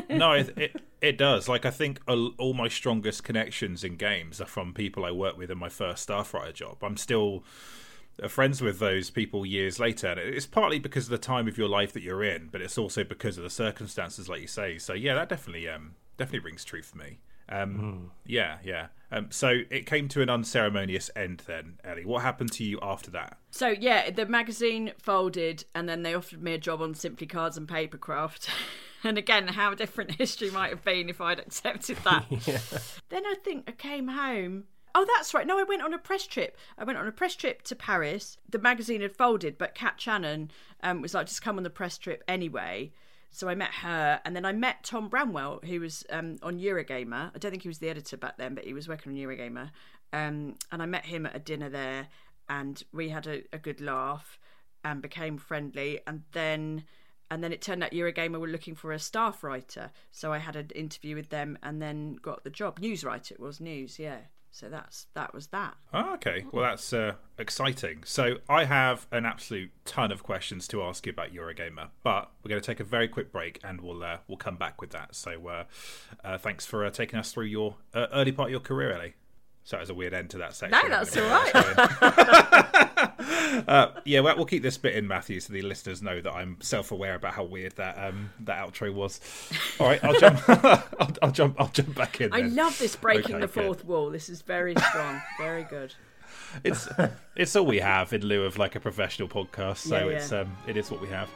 [0.10, 1.50] no, it, it it does.
[1.50, 5.38] Like I think all all my strongest connections in games are from people I worked
[5.38, 6.78] with in my first staff writer job.
[6.82, 7.44] I'm still
[8.22, 11.58] uh, friends with those people years later, and it's partly because of the time of
[11.58, 14.78] your life that you're in, but it's also because of the circumstances, like you say.
[14.78, 17.20] So yeah, that definitely um definitely rings true for me.
[17.50, 18.88] Um, Yeah, yeah.
[19.12, 22.06] Um, so it came to an unceremonious end then, Ellie.
[22.06, 23.38] What happened to you after that?
[23.52, 27.58] So yeah, the magazine folded, and then they offered me a job on Simply Cards
[27.58, 28.48] and Papercraft.
[29.04, 32.26] and again, how different history might have been if I'd accepted that.
[33.10, 34.64] Then I think I came home.
[34.96, 35.48] Oh, that's right.
[35.48, 36.56] No, I went on a press trip.
[36.78, 38.38] I went on a press trip to Paris.
[38.48, 40.52] The magazine had folded, but Kat Shannon
[40.84, 42.92] um, was like, just come on the press trip anyway.
[43.32, 47.32] So I met her, and then I met Tom Bramwell, who was um, on Eurogamer.
[47.34, 49.72] I don't think he was the editor back then, but he was working on Eurogamer.
[50.14, 52.10] Um, and I met him at a dinner there,
[52.48, 54.38] and we had a, a good laugh
[54.84, 56.02] and became friendly.
[56.06, 56.84] And then,
[57.32, 60.56] and then it turned out Eurogamer were looking for a staff writer, so I had
[60.56, 62.78] an interview with them, and then got the job.
[62.78, 64.20] News writer, it was news, yeah.
[64.54, 65.74] So that's that was that.
[65.92, 66.46] Oh, okay.
[66.52, 68.04] Well, that's uh, exciting.
[68.06, 72.50] So I have an absolute ton of questions to ask you about Eurogamer, but we're
[72.50, 75.16] going to take a very quick break and we'll uh, we'll come back with that.
[75.16, 75.64] So uh,
[76.24, 79.16] uh, thanks for uh, taking us through your uh, early part of your career, Ellie.
[79.66, 80.78] So that was a weird end to that section.
[80.90, 81.24] No, that's I'm
[83.68, 86.58] uh, yeah, well, we'll keep this bit in, Matthew, so the listeners know that I'm
[86.60, 89.22] self-aware about how weird that um, that outro was.
[89.80, 90.42] All right, I'll jump.
[90.50, 91.56] I'll, I'll jump.
[91.60, 92.34] I'll jump back in.
[92.34, 92.56] I then.
[92.56, 93.64] love this breaking Okay, the good.
[93.66, 94.10] fourth wall.
[94.10, 95.94] This is very strong, very good.
[96.64, 96.90] it's
[97.36, 100.12] it's all we have in lieu of like a professional podcast so Yeah, yeah.
[100.18, 101.30] it's um it is what we have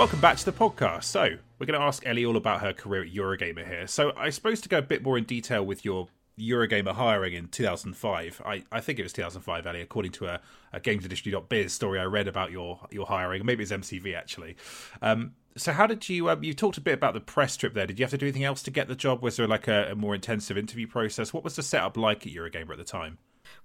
[0.00, 1.04] Welcome back to the podcast.
[1.04, 3.86] So, we're going to ask Ellie all about her career at Eurogamer here.
[3.86, 6.08] So, I suppose to go a bit more in detail with your
[6.38, 10.40] Eurogamer hiring in 2005, I, I think it was 2005, Ellie, according to a,
[10.72, 13.44] a gamesindustry.biz story I read about your, your hiring.
[13.44, 14.56] Maybe it's MCV, actually.
[15.02, 17.86] Um, so, how did you, um, you talked a bit about the press trip there.
[17.86, 19.22] Did you have to do anything else to get the job?
[19.22, 21.34] Was there like a, a more intensive interview process?
[21.34, 23.18] What was the setup like at Eurogamer at the time?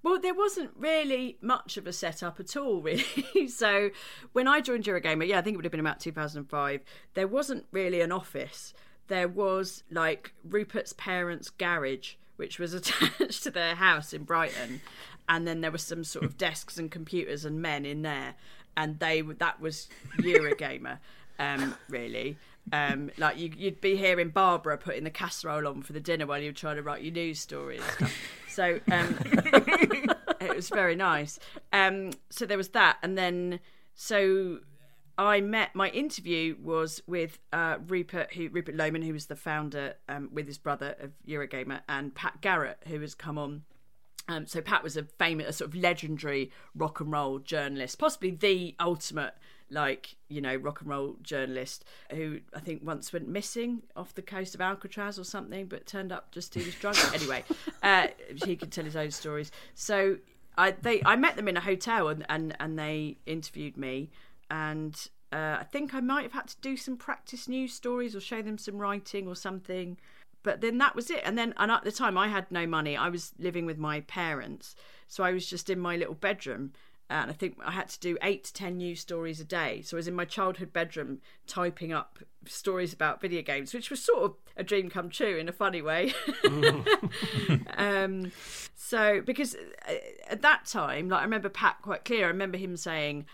[0.03, 3.47] Well, there wasn't really much of a setup at all, really.
[3.47, 3.89] so
[4.33, 6.81] when I joined Eurogamer, yeah, I think it would have been about 2005,
[7.13, 8.73] there wasn't really an office.
[9.07, 14.81] There was like Rupert's parents' garage, which was attached to their house in Brighton.
[15.27, 18.35] And then there were some sort of desks and computers and men in there.
[18.77, 20.99] And they that was Eurogamer,
[21.39, 22.37] um, really.
[22.73, 26.39] Um, like you, would be hearing Barbara putting the casserole on for the dinner while
[26.39, 27.83] you were trying to write your news stories.
[28.47, 29.17] So um,
[30.41, 31.39] it was very nice.
[31.73, 33.59] Um, so there was that, and then
[33.93, 34.59] so
[35.17, 35.75] I met.
[35.75, 40.47] My interview was with uh, Rupert, who Rupert Loman, who was the founder um, with
[40.47, 43.63] his brother of Eurogamer, and Pat Garratt, who has come on.
[44.27, 48.31] Um, so Pat was a famous, a sort of legendary rock and roll journalist, possibly
[48.31, 49.35] the ultimate
[49.71, 54.21] like you know rock and roll journalist who I think once went missing off the
[54.21, 56.97] coast of Alcatraz or something, but turned up just he was drunk.
[57.13, 57.43] anyway,
[57.83, 58.07] uh,
[58.43, 59.51] he could tell his own stories.
[59.73, 60.17] So
[60.57, 64.09] I they I met them in a hotel and and, and they interviewed me
[64.49, 65.09] and.
[65.33, 68.41] Uh, I think I might have had to do some practice news stories or show
[68.41, 69.97] them some writing or something
[70.45, 72.95] but then that was it and then and at the time i had no money
[72.95, 74.75] i was living with my parents
[75.07, 76.71] so i was just in my little bedroom
[77.09, 79.81] and I think I had to do eight to ten news stories a day.
[79.83, 84.01] So I was in my childhood bedroom typing up stories about video games, which was
[84.01, 86.13] sort of a dream come true in a funny way.
[87.77, 88.31] um,
[88.75, 89.55] so because
[89.87, 89.93] uh,
[90.29, 92.25] at that time, like I remember Pat quite clear.
[92.25, 93.25] I remember him saying,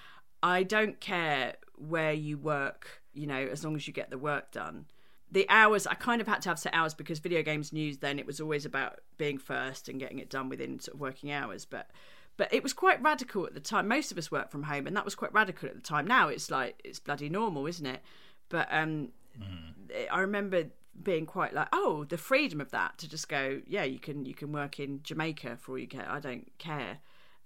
[0.43, 4.51] "I don't care where you work, you know, as long as you get the work
[4.51, 4.85] done."
[5.31, 8.19] The hours I kind of had to have set hours because video games news then
[8.19, 11.65] it was always about being first and getting it done within sort of working hours
[11.65, 11.89] but
[12.37, 13.87] but it was quite radical at the time.
[13.87, 16.07] Most of us work from home, and that was quite radical at the time.
[16.07, 18.01] Now it's like it's bloody normal, isn't it?
[18.49, 20.07] But um, mm.
[20.09, 20.65] I remember
[21.03, 24.33] being quite like, oh, the freedom of that to just go, yeah, you can you
[24.33, 26.09] can work in Jamaica for all you care.
[26.09, 26.99] I don't care.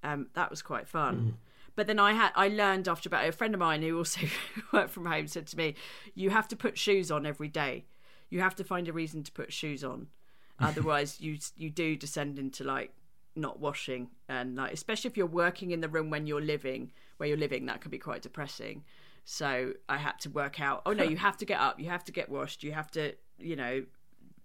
[0.03, 1.15] Um, that was quite fun.
[1.15, 1.44] Mm.
[1.75, 4.21] But then I had I learned after about a friend of mine who also
[4.71, 5.75] worked from home said to me,
[6.13, 7.85] you have to put shoes on every day.
[8.29, 10.07] You have to find a reason to put shoes on.
[10.59, 12.93] Otherwise, you you do descend into like
[13.35, 14.09] not washing.
[14.29, 17.65] And like especially if you're working in the room when you're living where you're living
[17.65, 18.83] that can be quite depressing.
[19.27, 21.79] So i had to work out oh no you have to get up.
[21.79, 22.63] You have to get washed.
[22.63, 23.83] You have to you know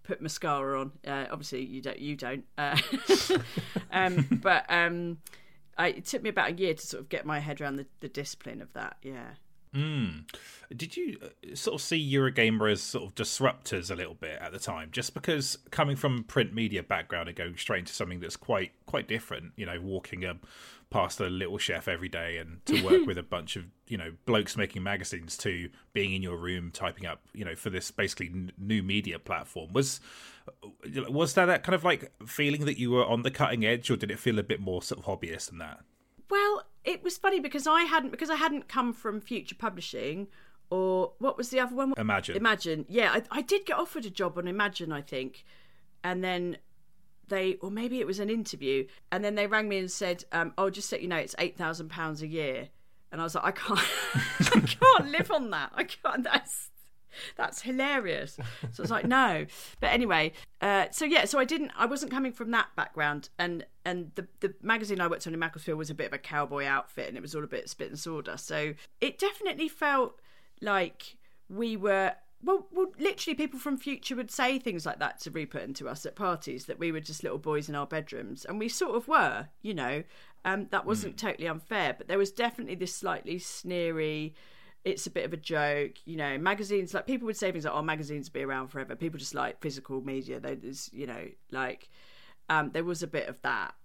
[0.03, 0.91] put mascara on.
[1.07, 2.77] Uh, obviously you don't you don't uh,
[3.91, 5.19] um, but um,
[5.77, 7.85] I, it took me about a year to sort of get my head around the,
[7.99, 9.31] the discipline of that yeah
[9.75, 10.23] Mm.
[10.75, 14.51] Did you uh, sort of see Eurogamer as sort of disruptors a little bit at
[14.51, 14.89] the time?
[14.91, 19.07] Just because coming from print media background and going straight into something that's quite quite
[19.07, 20.35] different, you know, walking a,
[20.89, 24.11] past a little chef every day and to work with a bunch of you know
[24.25, 28.27] blokes making magazines to being in your room typing up, you know, for this basically
[28.27, 30.01] n- new media platform was
[31.09, 33.95] was there that kind of like feeling that you were on the cutting edge, or
[33.95, 35.81] did it feel a bit more sort of hobbyist than that?
[36.29, 40.27] Well, it was funny because I hadn't because I hadn't come from Future Publishing
[40.71, 41.93] or what was the other one?
[41.97, 42.37] Imagine.
[42.37, 42.85] Imagine.
[42.87, 45.43] Yeah, I, I did get offered a job on Imagine, I think,
[46.03, 46.57] and then
[47.27, 50.53] they or maybe it was an interview, and then they rang me and said, um,
[50.57, 52.69] "Oh, just so you know, it's eight thousand pounds a year."
[53.11, 53.79] And I was like, I can't,
[54.39, 55.73] I can't live on that.
[55.75, 56.23] I can't.
[56.23, 56.70] That's
[57.35, 58.33] that's hilarious.
[58.33, 59.45] So I was like, no.
[59.79, 63.65] But anyway, uh, so yeah, so I didn't, I wasn't coming from that background, and
[63.85, 66.65] and the the magazine I worked on in Macclesfield was a bit of a cowboy
[66.65, 68.47] outfit, and it was all a bit spit and sawdust.
[68.47, 70.19] So it definitely felt
[70.61, 71.17] like
[71.49, 72.13] we were.
[72.43, 75.87] Well, well, literally, people from Future would say things like that to Rupert and to
[75.87, 78.95] us at parties that we were just little boys in our bedrooms, and we sort
[78.95, 80.03] of were, you know.
[80.43, 81.19] Um, that wasn't mm.
[81.19, 84.33] totally unfair, but there was definitely this slightly sneery,
[84.83, 86.37] it's a bit of a joke, you know.
[86.37, 89.61] Magazines like people would say things like, "Oh, magazines be around forever." People just like
[89.61, 90.39] physical media.
[90.39, 91.89] There's, you know, like
[92.49, 93.75] um, there was a bit of that,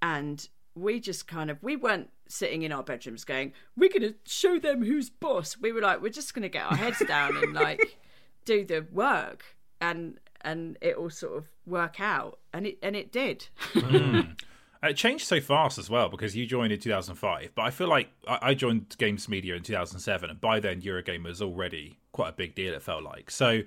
[0.00, 4.14] and we just kind of we weren't sitting in our bedrooms going, "We're going to
[4.26, 7.36] show them who's boss." We were like, "We're just going to get our heads down
[7.36, 7.98] and like
[8.44, 9.44] do the work,"
[9.80, 13.48] and and it all sort of work out, and it and it did.
[13.72, 14.38] mm.
[14.82, 17.88] And it changed so fast as well because you joined in 2005, but I feel
[17.88, 22.32] like I joined Games Media in 2007, and by then Eurogamer was already quite a
[22.32, 22.74] big deal.
[22.74, 23.62] It felt like so.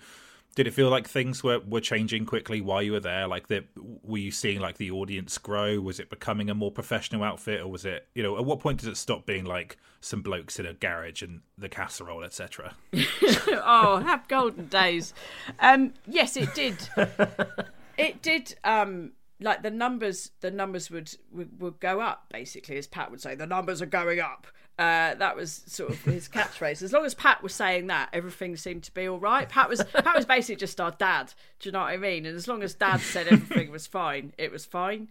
[0.54, 3.26] Did it feel like things were, were changing quickly while you were there?
[3.26, 3.64] Like, the,
[4.04, 5.80] were you seeing like the audience grow?
[5.80, 8.82] Was it becoming a more professional outfit, or was it you know at what point
[8.82, 12.76] did it stop being like some blokes in a garage and the casserole, etc.?
[12.94, 15.14] oh, have golden days.
[15.60, 16.78] Um, yes, it did.
[17.98, 18.56] it did.
[18.66, 23.22] Um, like the numbers the numbers would, would would go up basically as pat would
[23.22, 24.48] say the numbers are going up.
[24.80, 26.82] Uh, that was sort of his catchphrase.
[26.82, 29.48] As long as pat was saying that everything seemed to be all right.
[29.48, 31.34] Pat was pat was basically just our dad.
[31.60, 32.26] Do you know what i mean?
[32.26, 35.10] And as long as dad said everything was fine it was fine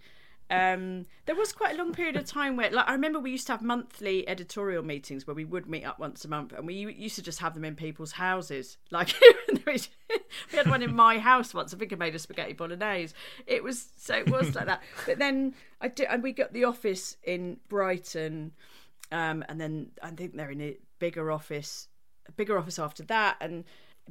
[0.50, 3.46] Um, there was quite a long period of time where, like, I remember we used
[3.46, 6.74] to have monthly editorial meetings where we would meet up once a month, and we
[6.74, 8.76] used to just have them in people's houses.
[8.90, 9.14] Like,
[9.66, 9.78] we
[10.52, 11.72] had one in my house once.
[11.72, 13.14] I think I made a spaghetti bolognese.
[13.46, 14.82] It was so it was like that.
[15.06, 18.52] But then I did, and we got the office in Brighton,
[19.12, 21.86] um, and then I think they're in a bigger office,
[22.28, 23.64] a bigger office after that, and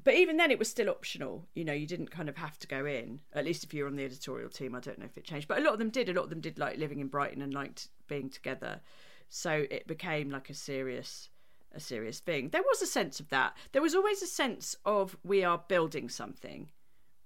[0.03, 1.45] but even then it was still optional.
[1.53, 3.95] You know you didn't kind of have to go in at least if you're on
[3.95, 6.09] the editorial team i don't know if it changed but a lot of them did
[6.09, 8.81] a lot of them did like living in brighton and liked being together.
[9.29, 11.29] So it became like a serious
[11.71, 12.49] a serious thing.
[12.49, 13.55] There was a sense of that.
[13.73, 16.69] There was always a sense of we are building something.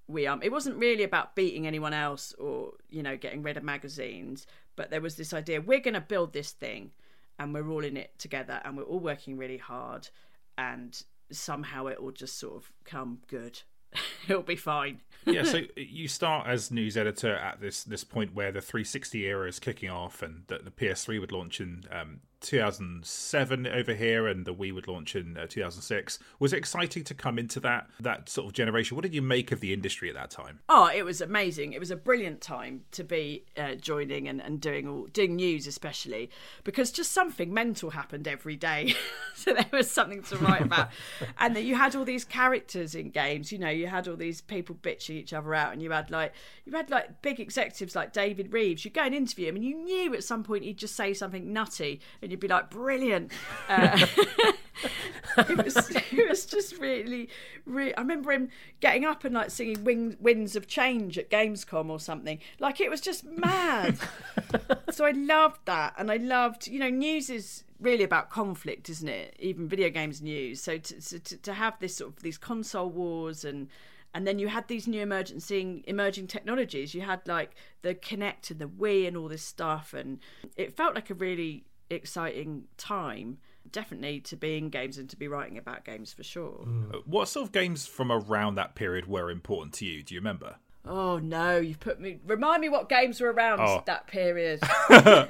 [0.08, 3.64] We um it wasn't really about beating anyone else or you know getting rid of
[3.64, 6.92] magazines but there was this idea we're going to build this thing
[7.40, 10.10] and we're all in it together and we're all working really hard
[10.58, 11.04] and
[11.36, 13.62] somehow it will just sort of come good.
[14.28, 15.02] It'll be fine.
[15.26, 19.48] yeah, so you start as news editor at this this point where the 360 era
[19.48, 24.46] is kicking off, and the, the PS3 would launch in um, 2007 over here, and
[24.46, 26.20] the Wii would launch in uh, 2006.
[26.40, 28.96] Was it exciting to come into that that sort of generation?
[28.96, 30.60] What did you make of the industry at that time?
[30.70, 31.74] Oh, it was amazing.
[31.74, 35.66] It was a brilliant time to be uh, joining and, and doing all doing news,
[35.66, 36.30] especially
[36.64, 38.94] because just something mental happened every day.
[39.36, 40.90] so there was something to write about,
[41.40, 43.52] and that you had all these characters in games.
[43.52, 46.34] You know, you had all these people bitching each other out, and you had like
[46.66, 48.84] you had like big executives like David Reeves.
[48.84, 51.54] You'd go and interview him, and you knew at some point he'd just say something
[51.54, 53.32] nutty, and you'd be like, brilliant.
[53.70, 53.96] Uh,
[55.38, 57.30] it was it was just really,
[57.66, 57.96] really.
[57.96, 62.00] I remember him getting up and like singing "Wings Winds of Change" at Gamescom or
[62.00, 62.40] something.
[62.60, 63.98] Like it was just mad.
[64.90, 69.08] so I loved that, and I loved you know news is really about conflict, isn't
[69.08, 69.36] it?
[69.40, 70.62] Even video games news.
[70.62, 73.70] So to to, to have this sort of these console wars and
[74.14, 76.94] and then you had these new emerging emerging technologies.
[76.94, 80.20] You had like the Kinect and the Wii and all this stuff, and
[80.56, 83.38] it felt like a really exciting time
[83.72, 86.94] definitely to be in games and to be writing about games for sure mm.
[86.94, 90.20] Uh, what sort of games from around that period were important to you do you
[90.20, 93.82] remember oh no you've put me remind me what games were around oh.
[93.86, 95.26] that period uh,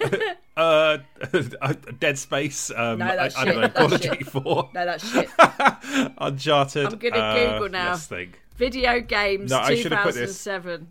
[0.57, 0.97] uh
[1.99, 3.49] dead space um no, that's I, shit.
[3.49, 5.29] I don't know call of duty 4 no that's shit
[6.17, 7.97] uncharted i'm gonna uh, google uh, now
[8.55, 10.87] Video games no, 2007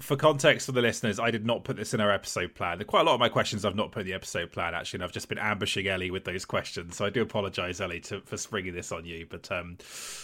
[0.00, 2.82] for context for the listeners, I did not put this in our episode plan.
[2.84, 5.04] Quite a lot of my questions I've not put in the episode plan actually, and
[5.04, 6.96] I've just been ambushing Ellie with those questions.
[6.96, 9.26] So I do apologise, Ellie, to, for springing this on you.
[9.28, 9.76] But um,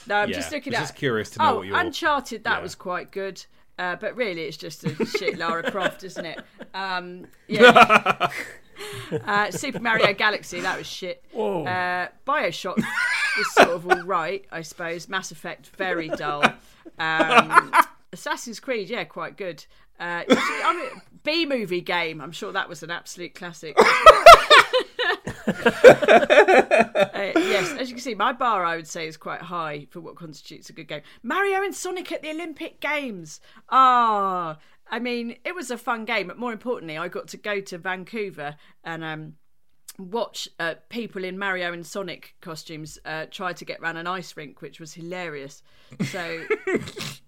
[0.07, 0.81] no, I'm yeah, just looking at.
[0.81, 1.77] Just curious to know oh, what you're.
[1.77, 2.63] Uncharted, that yeah.
[2.63, 3.45] was quite good.
[3.77, 6.39] Uh, but really, it's just a shit Lara Croft, isn't it?
[6.73, 8.31] Um, yeah.
[9.27, 11.25] uh, Super Mario Galaxy, that was shit.
[11.35, 15.09] Uh, Bioshock was sort of all right, I suppose.
[15.09, 16.45] Mass Effect, very dull.
[16.97, 17.75] Um,
[18.15, 19.65] Assassin's Creed, yeah, quite good.
[20.01, 22.21] Uh, I mean, B movie game.
[22.21, 23.77] I'm sure that was an absolute classic.
[23.79, 23.85] uh,
[27.37, 30.17] yes, as you can see, my bar I would say is quite high for what
[30.17, 31.03] constitutes a good game.
[31.23, 33.41] Mario and Sonic at the Olympic Games.
[33.69, 34.59] Ah,
[34.91, 37.79] I mean, it was a fun game, but more importantly, I got to go to
[37.79, 39.35] Vancouver and um,
[39.99, 44.37] watch uh, people in Mario and Sonic costumes uh, try to get around an ice
[44.37, 45.63] rink, which was hilarious.
[46.11, 46.45] So.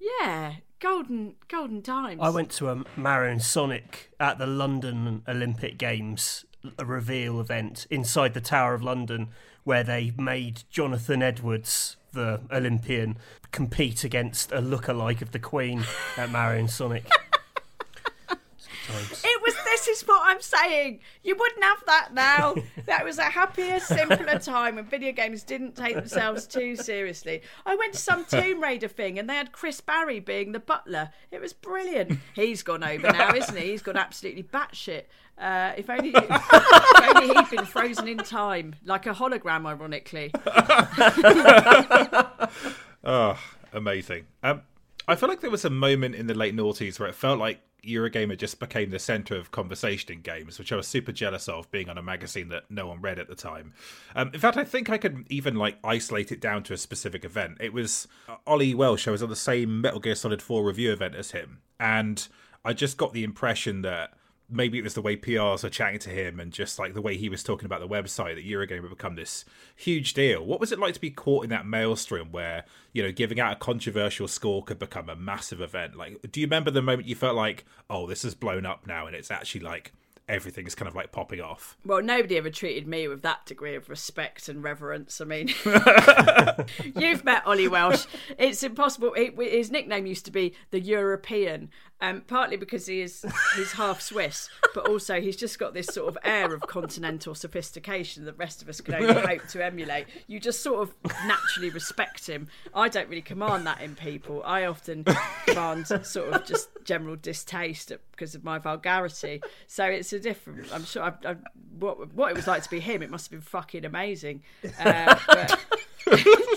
[0.00, 2.20] Yeah, golden golden times.
[2.22, 6.44] I went to a Mario and Sonic at the London Olympic Games
[6.78, 9.28] a reveal event inside the Tower of London
[9.64, 13.16] where they made Jonathan Edwards, the Olympian,
[13.50, 15.84] compete against a look-alike of the Queen
[16.16, 17.04] at Mario and Sonic.
[19.80, 21.00] This is what I'm saying.
[21.22, 22.54] You wouldn't have that now.
[22.86, 27.42] That was a happier, simpler time when video games didn't take themselves too seriously.
[27.64, 31.10] I went to some Tomb Raider thing and they had Chris Barrie being the butler.
[31.30, 32.18] It was brilliant.
[32.34, 33.70] He's gone over now, isn't he?
[33.70, 35.04] He's gone absolutely batshit.
[35.38, 40.32] Uh, if only, if only he'd been frozen in time, like a hologram, ironically.
[43.04, 43.38] oh,
[43.72, 44.26] amazing.
[44.42, 44.62] Um,
[45.06, 47.60] I feel like there was a moment in the late noughties where it felt like
[47.82, 51.70] Eurogamer just became the center of conversation in games, which I was super jealous of,
[51.70, 53.72] being on a magazine that no one read at the time.
[54.14, 57.24] Um, in fact, I think I could even like isolate it down to a specific
[57.24, 57.58] event.
[57.60, 59.08] It was uh, Oli Welsh.
[59.08, 62.26] I was on the same Metal Gear Solid 4 review event as him, and
[62.64, 64.12] I just got the impression that
[64.50, 67.16] maybe it was the way PRs were chatting to him and just like the way
[67.16, 69.44] he was talking about the website that Eurogamer had become this
[69.76, 70.44] huge deal.
[70.44, 73.52] What was it like to be caught in that maelstrom where, you know, giving out
[73.52, 75.96] a controversial score could become a massive event?
[75.96, 79.06] Like, do you remember the moment you felt like, oh, this has blown up now
[79.06, 79.92] and it's actually like
[80.30, 81.76] everything's kind of like popping off.
[81.84, 85.20] Well, nobody ever treated me with that degree of respect and reverence.
[85.20, 85.48] I mean,
[86.96, 88.06] you've met Oli Welsh.
[88.38, 89.12] It's impossible.
[89.14, 91.70] It, his nickname used to be the European,
[92.00, 93.24] um, partly because he is
[93.56, 98.24] he's half Swiss, but also he's just got this sort of air of continental sophistication
[98.24, 100.06] that the rest of us can only hope to emulate.
[100.26, 100.94] You just sort of
[101.26, 102.48] naturally respect him.
[102.74, 104.42] I don't really command that in people.
[104.44, 105.04] I often
[105.46, 109.42] command sort of just general distaste because of my vulgarity.
[109.66, 110.72] So it's a different.
[110.72, 111.02] I'm sure.
[111.02, 111.36] I, I,
[111.78, 114.42] what what it was like to be him, it must have been fucking amazing.
[114.78, 115.58] Uh, but,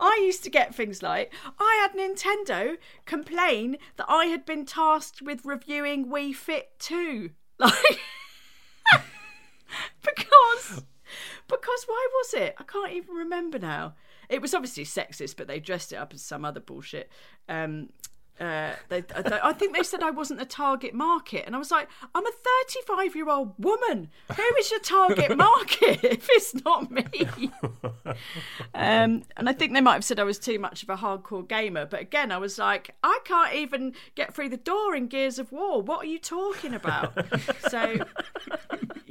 [0.00, 5.22] I used to get things like I had Nintendo complain that I had been tasked
[5.22, 7.30] with reviewing Wii Fit 2.
[7.58, 8.00] Like
[10.02, 10.82] because
[11.48, 12.54] because why was it?
[12.58, 13.94] I can't even remember now.
[14.28, 17.10] It was obviously sexist, but they dressed it up as some other bullshit.
[17.48, 17.90] Um,
[18.40, 19.02] uh, they,
[19.42, 22.30] I think they said I wasn't the target market, and I was like, I'm a
[22.66, 24.10] 35 year old woman.
[24.34, 27.04] Who is your target market if it's not me?
[28.74, 31.46] um, and I think they might have said I was too much of a hardcore
[31.46, 35.38] gamer, but again, I was like, I can't even get through the door in Gears
[35.38, 35.80] of War.
[35.80, 37.14] What are you talking about?
[37.68, 37.96] so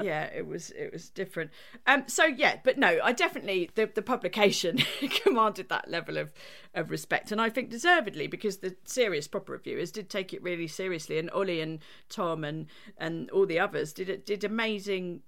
[0.02, 1.52] yeah, it was it was different.
[1.88, 4.78] Um, so yeah, but no, I definitely the the publication
[5.24, 6.32] commanded that level of
[6.76, 10.68] of respect, and I think deservedly because the serious proper reviewers did take it really
[10.68, 12.68] seriously, and Oli and Tom and
[12.98, 15.22] and all the others did did amazing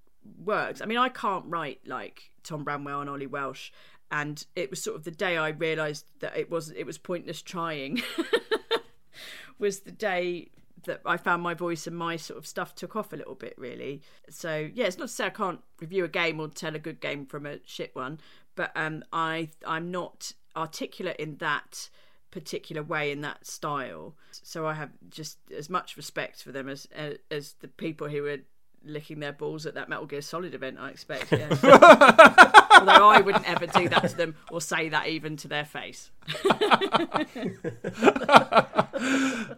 [0.43, 0.81] works.
[0.81, 3.71] I mean, I can't write like Tom Bramwell and Oli Welsh,
[4.11, 7.41] and it was sort of the day I realised that it was it was pointless
[7.41, 8.01] trying.
[9.59, 10.49] was the day
[10.85, 13.55] that I found my voice and my sort of stuff took off a little bit,
[13.57, 14.01] really.
[14.29, 17.01] So yeah, it's not to say I can't review a game or tell a good
[17.01, 18.19] game from a shit one,
[18.55, 21.89] but um, I I'm not articulate in that
[22.31, 24.15] particular way in that style.
[24.31, 26.87] So I have just as much respect for them as
[27.29, 28.39] as, the people who were
[28.83, 30.77] licking their balls at that Metal Gear Solid event.
[30.79, 31.31] I expect.
[31.31, 32.63] Yeah.
[32.79, 36.11] Although I wouldn't ever do that to them or say that even to their face.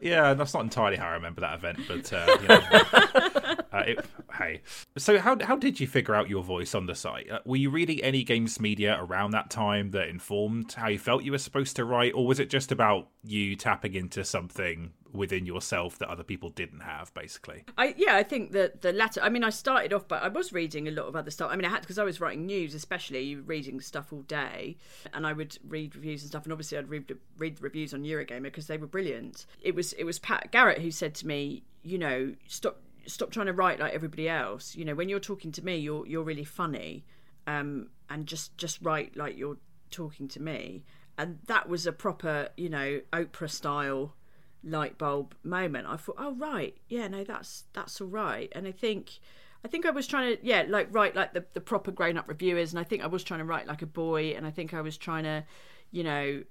[0.01, 2.61] yeah, that's not entirely how I remember that event, but uh, you know,
[3.74, 4.05] uh, it,
[4.38, 4.61] hey.
[4.97, 7.30] So how how did you figure out your voice on the site?
[7.30, 11.24] Uh, were you reading any games media around that time that informed how you felt
[11.24, 15.45] you were supposed to write, or was it just about you tapping into something within
[15.45, 17.64] yourself that other people didn't have basically?
[17.78, 20.53] I yeah i think that the latter i mean i started off but i was
[20.53, 21.49] reading a lot of other stuff.
[21.51, 24.78] I mean i had because i was writing news especially reading stuff all day
[25.14, 28.03] and i would read reviews and stuff and obviously i'd read, read the reviews on
[28.03, 29.45] eurogamer because they were brilliant.
[29.62, 33.47] It was it was pat garratt who said to me you know stop stop trying
[33.47, 34.76] to write like everybody else.
[34.76, 37.05] You know when you're talking to me you're you're really funny
[37.47, 39.57] um and just just write like you're
[39.91, 40.84] talking to me.
[41.18, 44.16] And that was a proper you know oprah style
[44.64, 45.88] light bulb moment.
[45.88, 48.51] I thought, oh right, yeah, no, that's that's all right.
[48.53, 49.20] And I think,
[49.64, 52.28] I think I was trying to, yeah, like write like the the proper grown up
[52.28, 54.74] reviewers, and I think I was trying to write like a boy, and I think
[54.74, 55.43] I was trying to,
[55.91, 56.43] you know,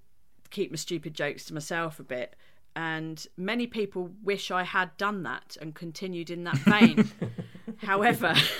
[0.50, 2.36] keep my stupid jokes to myself a bit.
[2.76, 7.10] And many people wish I had done that and continued in that vein.
[7.78, 8.34] However,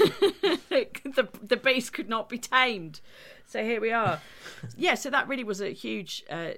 [0.70, 3.00] the the beast could not be tamed.
[3.46, 4.20] So here we are.
[4.76, 6.52] Yeah, so that really was a huge uh,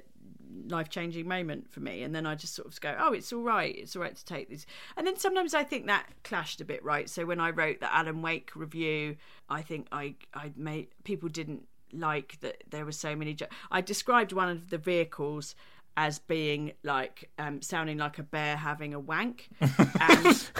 [0.68, 2.02] life changing moment for me.
[2.02, 3.74] And then I just sort of go, oh, it's all right.
[3.76, 4.66] It's all right to take these.
[4.96, 7.08] And then sometimes I think that clashed a bit, right?
[7.08, 9.16] So when I wrote the Alan Wake review,
[9.48, 13.34] I think I I made people didn't like that there were so many.
[13.34, 15.54] Jo- I described one of the vehicles
[15.96, 19.48] as being like um, sounding like a bear having a wank,
[20.00, 20.50] and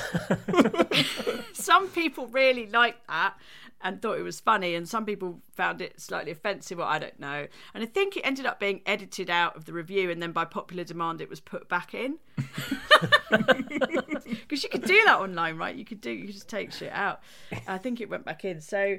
[1.53, 3.35] some people really liked that
[3.83, 7.19] and thought it was funny, and some people found it slightly offensive, or I don't
[7.19, 7.47] know.
[7.75, 10.45] And I think it ended up being edited out of the review, and then by
[10.45, 12.19] popular demand, it was put back in.
[13.31, 15.75] Because you could do that online, right?
[15.75, 17.21] You could do, you could just take shit out.
[17.69, 18.61] I think it went back in.
[18.61, 18.99] So,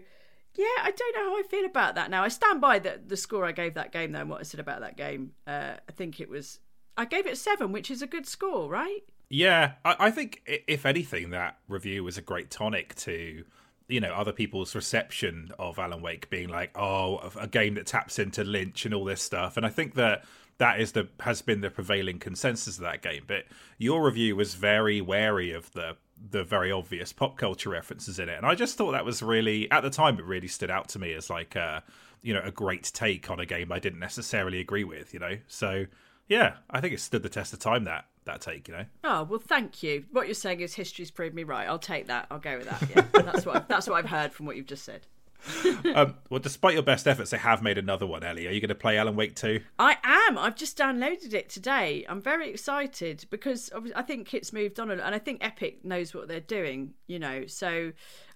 [0.55, 2.23] yeah, I don't know how I feel about that now.
[2.23, 4.59] I stand by the, the score I gave that game, though, and what I said
[4.59, 5.31] about that game.
[5.47, 6.59] Uh, I think it was,
[6.97, 9.01] I gave it seven, which is a good score, right?
[9.29, 13.43] Yeah, I, I think if anything, that review was a great tonic to
[13.87, 18.19] you know other people's reception of Alan Wake being like, oh, a game that taps
[18.19, 19.57] into Lynch and all this stuff.
[19.57, 20.23] And I think that
[20.57, 23.23] that is the has been the prevailing consensus of that game.
[23.27, 23.45] But
[23.77, 25.97] your review was very wary of the
[26.29, 29.69] the very obvious pop culture references in it, and I just thought that was really
[29.71, 31.83] at the time it really stood out to me as like a
[32.21, 35.13] you know a great take on a game I didn't necessarily agree with.
[35.13, 35.85] You know, so
[36.27, 38.85] yeah, I think it stood the test of time that that take, you know.
[39.03, 40.05] Oh well, thank you.
[40.11, 41.67] What you're saying is history's proved me right.
[41.67, 42.27] I'll take that.
[42.29, 42.89] I'll go with that.
[43.13, 45.07] Yeah, that's what that's what I've heard from what you've just said.
[45.95, 48.23] um, well, despite your best efforts, they have made another one.
[48.23, 49.59] Ellie, are you going to play Alan Wake 2?
[49.79, 50.37] I am.
[50.37, 52.05] I've just downloaded it today.
[52.07, 56.27] I'm very excited because I think it's moved on, and I think Epic knows what
[56.27, 56.93] they're doing.
[57.07, 57.91] You know, so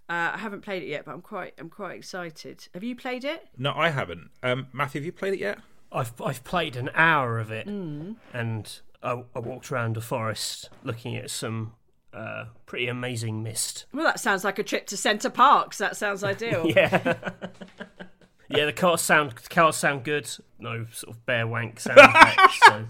[0.09, 2.67] uh, I haven't played it yet, but I'm quite I'm quite excited.
[2.73, 3.47] Have you played it?
[3.57, 4.29] No, I haven't.
[4.43, 5.59] Um, Matthew, have you played it yet?
[5.91, 8.15] I've I've played an hour of it, mm.
[8.33, 11.73] and I, I, walked around a forest looking at some
[12.15, 13.85] uh, pretty amazing mist.
[13.93, 15.77] Well, that sounds like a trip to Center Parcs.
[15.77, 16.65] That sounds ideal.
[16.75, 17.15] yeah.
[18.49, 20.29] yeah, the cars sound the cars sound good.
[20.59, 22.59] No sort of bear wank sound effects.
[22.65, 22.85] So.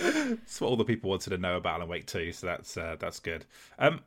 [0.02, 2.96] That's what all the people wanted to know about Alan Wake 2, so that's uh,
[2.98, 3.44] that's good.
[3.78, 4.00] Um,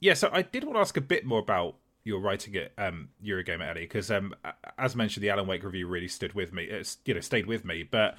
[0.00, 3.10] yeah, so I did want to ask a bit more about your writing at um,
[3.24, 4.34] Eurogamer, Ellie, because um,
[4.76, 6.64] as mentioned, the Alan Wake review really stood with me.
[6.64, 8.18] It's you know stayed with me, but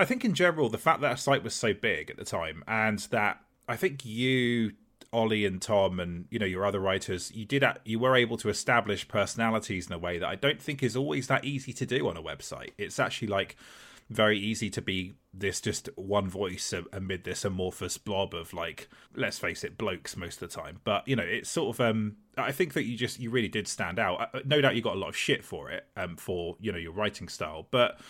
[0.00, 2.64] I think in general the fact that a site was so big at the time,
[2.66, 4.72] and that I think you,
[5.12, 8.48] Oli, and Tom, and you know your other writers, you did you were able to
[8.48, 12.08] establish personalities in a way that I don't think is always that easy to do
[12.08, 12.72] on a website.
[12.78, 13.56] It's actually like
[14.10, 19.38] very easy to be this just one voice amid this amorphous blob of like let's
[19.38, 20.80] face it blokes most of the time.
[20.84, 23.68] But you know it's sort of um i think that you just you really did
[23.68, 24.34] stand out.
[24.34, 26.78] Uh, no doubt you got a lot of shit for it um for you know
[26.78, 27.66] your writing style.
[27.70, 28.00] But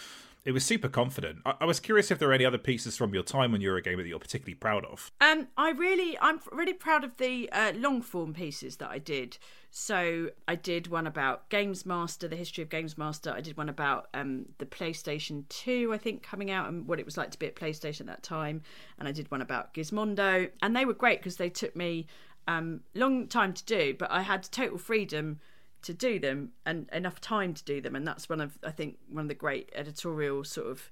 [0.48, 1.40] it was super confident.
[1.44, 3.98] I, I, was curious if there are any other pieces from your time on Eurogamer
[3.98, 5.12] that you're particularly proud of.
[5.20, 9.36] Um, I really, I'm really proud of the uh, long form pieces that I did.
[9.70, 13.30] So I did one about GamesMaster, the history of GamesMaster.
[13.30, 17.04] I did one about um, the PlayStation 2, I think, coming out and what it
[17.04, 18.62] was like to be at PlayStation at that time.
[18.98, 20.48] And I did one about Gizmondo.
[20.62, 22.06] And they were great because they took me
[22.46, 25.40] um, long time to do, but I had total freedom
[25.82, 28.98] to do them and enough time to do them and that's one of i think
[29.08, 30.90] one of the great editorial sort of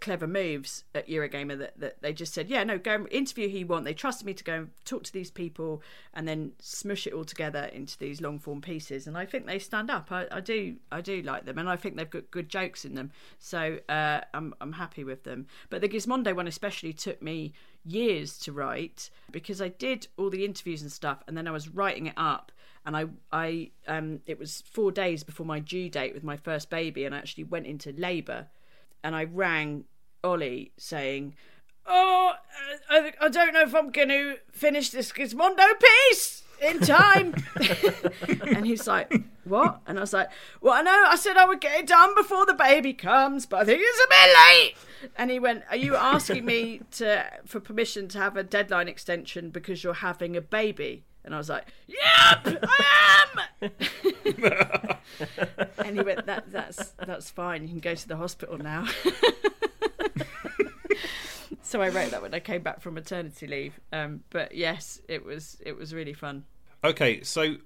[0.00, 3.66] clever moves at Eurogamer that, that they just said, yeah, no, go interview who you
[3.66, 3.84] want.
[3.84, 5.82] They trusted me to go and talk to these people
[6.14, 9.06] and then smush it all together into these long form pieces.
[9.06, 10.12] And I think they stand up.
[10.12, 12.94] I, I do, I do like them, and I think they've got good jokes in
[12.94, 13.10] them.
[13.38, 15.46] So uh, I'm I'm happy with them.
[15.70, 17.52] But the Gizmondo one especially took me
[17.84, 21.68] years to write because I did all the interviews and stuff, and then I was
[21.68, 22.52] writing it up
[22.84, 26.70] and I I um it was four days before my due date with my first
[26.70, 28.48] baby, and I actually went into labour,
[29.02, 29.84] and I rang
[30.24, 31.34] Oli saying,
[31.86, 32.34] "Oh,
[32.90, 37.34] I, I don't know if I'm going to finish this Gizmondo piece." in time.
[38.42, 39.12] and he's like,
[39.44, 39.80] What?
[39.86, 40.30] And I was like,
[40.60, 43.60] Well, I know I said I would get it done before the baby comes, but
[43.60, 44.74] I think it's a bit late.
[45.16, 49.50] And he went, Are you asking me to for permission to have a deadline extension
[49.50, 51.04] because you're having a baby?
[51.24, 53.26] And I was like, "Yep, I
[53.62, 53.70] am."
[55.78, 57.62] and he went, "That that's that's fine.
[57.62, 58.88] You can go to the hospital now."
[61.62, 63.78] so I wrote that when I came back from maternity leave.
[63.92, 66.44] Um, but yes, it was it was really fun.
[66.84, 67.56] Okay, so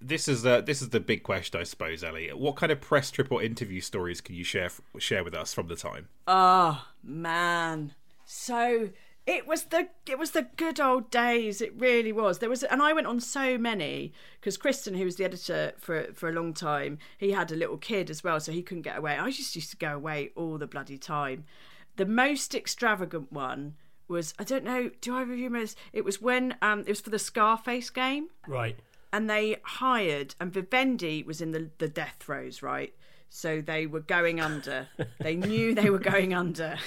[0.00, 2.28] this is the this is the big question, I suppose, Ellie.
[2.28, 5.68] What kind of press trip or interview stories can you share share with us from
[5.68, 6.08] the time?
[6.26, 7.94] Oh man,
[8.24, 8.90] so
[9.26, 11.60] it was the it was the good old days.
[11.60, 12.38] It really was.
[12.38, 16.12] There was, and I went on so many because Kristan, who was the editor for
[16.14, 18.98] for a long time, he had a little kid as well, so he couldn't get
[18.98, 19.18] away.
[19.18, 21.44] I just used to go away all the bloody time.
[21.96, 23.74] The most extravagant one
[24.06, 24.90] was I don't know.
[25.00, 25.74] Do I remember this?
[25.92, 28.78] It was when um it was for the Scarface game, right?
[29.12, 32.94] And they hired and Vivendi was in the the death throes, right?
[33.28, 34.88] So they were going under.
[35.20, 36.78] they knew they were going under.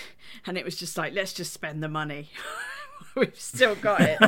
[0.46, 2.30] And it was just like, let's just spend the money.
[3.16, 4.20] We've still got it.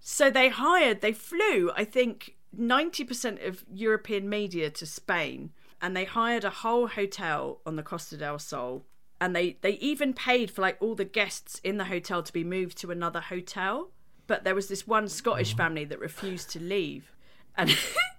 [0.00, 5.50] so they hired, they flew, I think, 90% of European media to Spain.
[5.80, 8.84] And they hired a whole hotel on the Costa del Sol.
[9.20, 12.44] And they, they even paid for like all the guests in the hotel to be
[12.44, 13.90] moved to another hotel.
[14.26, 15.56] But there was this one Scottish oh.
[15.56, 17.12] family that refused to leave.
[17.56, 17.76] And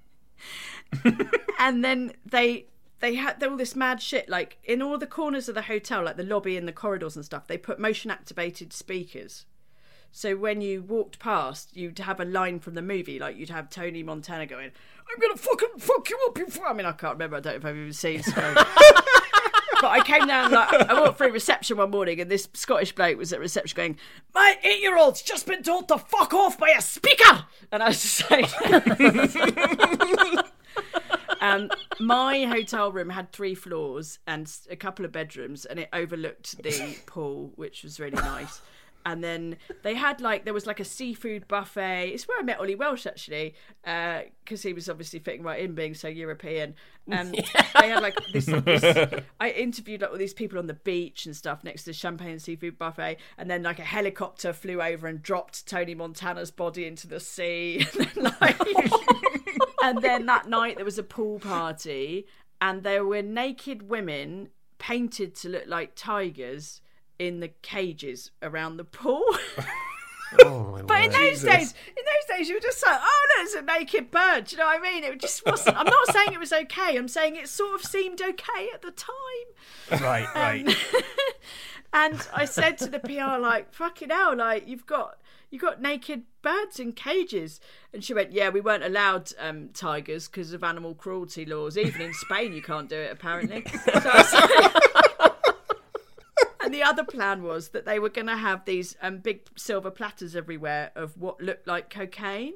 [1.60, 2.66] and then they
[3.00, 6.18] they had all this mad shit like in all the corners of the hotel like
[6.18, 9.46] the lobby and the corridors and stuff they put motion activated speakers.
[10.12, 13.70] So when you walked past you'd have a line from the movie like you'd have
[13.70, 14.72] tony montana going
[15.08, 17.58] i'm gonna fucking fuck you up you i mean i can't remember i don't know
[17.58, 18.24] if i've even seen
[19.82, 23.18] but I came down like I walked through reception one morning and this Scottish bloke
[23.18, 23.98] was at reception going,
[24.34, 27.46] My eight year old's just been told to fuck off by a speaker.
[27.72, 28.50] And I was just like
[31.42, 31.70] um,
[32.00, 36.98] my hotel room had three floors and a couple of bedrooms, and it overlooked the
[37.06, 38.62] pool, which was really nice.
[39.06, 42.10] And then they had like there was like a seafood buffet.
[42.10, 45.74] It's where I met Oli Welsh actually, because uh, he was obviously fitting right in
[45.74, 46.76] being so European.
[47.08, 47.66] And yeah.
[47.80, 49.24] they had like this, this.
[49.40, 52.40] I interviewed like all these people on the beach and stuff next to the champagne
[52.40, 57.08] seafood buffet, and then like a helicopter flew over and dropped Tony Montana's body into
[57.08, 57.86] the sea.
[58.00, 58.58] And then, like,
[59.84, 62.26] and then that night there was a pool party,
[62.62, 66.82] and there were naked women painted to look like tigers
[67.18, 69.24] in the cages around the pool.
[70.44, 71.44] Oh my But in those Jesus.
[71.44, 74.56] days, in those days, you were just like, "Oh, no, it's a naked bird." Do
[74.56, 75.04] you know what I mean?
[75.04, 75.76] It just wasn't.
[75.76, 76.98] I'm not saying it was okay.
[76.98, 80.00] I'm saying it sort of seemed okay at the time.
[80.02, 80.68] Right, right.
[80.68, 80.76] Um,
[81.94, 84.36] and I said to the PR, like, "Fucking hell!
[84.36, 85.18] Like, you've got
[85.52, 87.60] you got naked birds in cages."
[87.94, 91.78] And she went, "Yeah, we weren't allowed um, tigers because of animal cruelty laws.
[91.78, 93.64] Even in Spain, you can't do it apparently."
[94.02, 94.12] So
[96.62, 99.92] and the other plan was that they were going to have these um, big silver
[99.92, 102.54] platters everywhere of what looked like cocaine,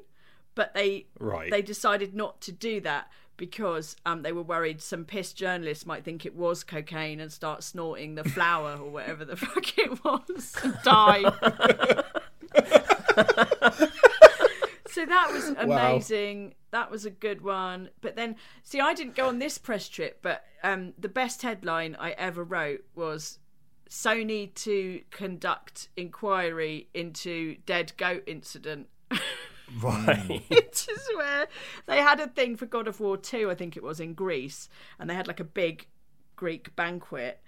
[0.54, 1.50] but they Right.
[1.50, 6.04] they decided not to do that because um, they were worried some pissed journalists might
[6.04, 10.54] think it was cocaine and start snorting the flour or whatever the fuck it was
[10.62, 11.24] and die.
[14.88, 16.54] so that was amazing.
[16.70, 17.90] That was a good one.
[18.00, 21.96] But then, see, I didn't go on this press trip, but um, the best headline
[21.98, 23.38] I ever wrote was
[23.88, 28.88] Sony to conduct inquiry into dead goat incident.
[29.82, 30.42] right.
[30.48, 31.46] Which is where
[31.86, 34.68] they had a thing for God of War 2, I think it was in Greece,
[34.98, 35.86] and they had like a big
[36.36, 37.40] Greek banquet.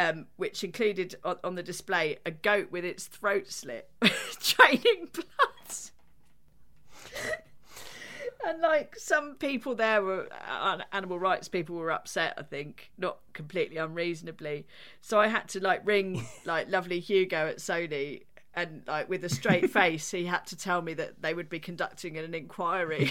[0.00, 5.26] Um, which included on, on the display a goat with its throat slit, draining blood.
[8.48, 13.18] and like some people there were uh, animal rights people were upset i think not
[13.32, 14.66] completely unreasonably
[15.00, 18.22] so i had to like ring like lovely hugo at sony
[18.54, 21.60] and like with a straight face he had to tell me that they would be
[21.60, 23.10] conducting an inquiry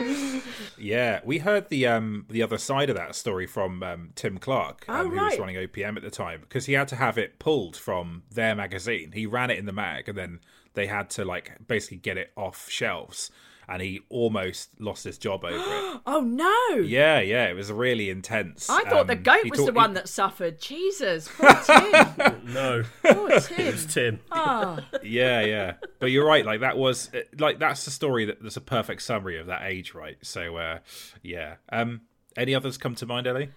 [0.76, 4.84] Yeah, we heard the um the other side of that story from um, Tim Clark,
[4.88, 7.38] um, Oh, who was running OPM at the time, because he had to have it
[7.38, 9.12] pulled from their magazine.
[9.12, 10.40] He ran it in the mag, and then
[10.74, 13.30] they had to like basically get it off shelves,
[13.68, 16.00] and he almost lost his job over it.
[16.06, 18.68] oh no Yeah, yeah, it was really intense.
[18.70, 22.52] i thought the Um, goat he was the talked- one that suffered jesus poor tim
[22.52, 24.20] No, poor tim it's Tim.
[24.32, 24.78] oh.
[25.02, 25.74] yeah, yeah.
[25.98, 26.44] But you're right.
[26.44, 29.94] Like that was like that's the story that that's a perfect summary of that age,
[29.94, 30.16] right?
[30.22, 30.78] So uh,
[31.22, 31.54] yeah.
[31.70, 32.02] Um,
[32.36, 33.50] any others come to mind, Ellie?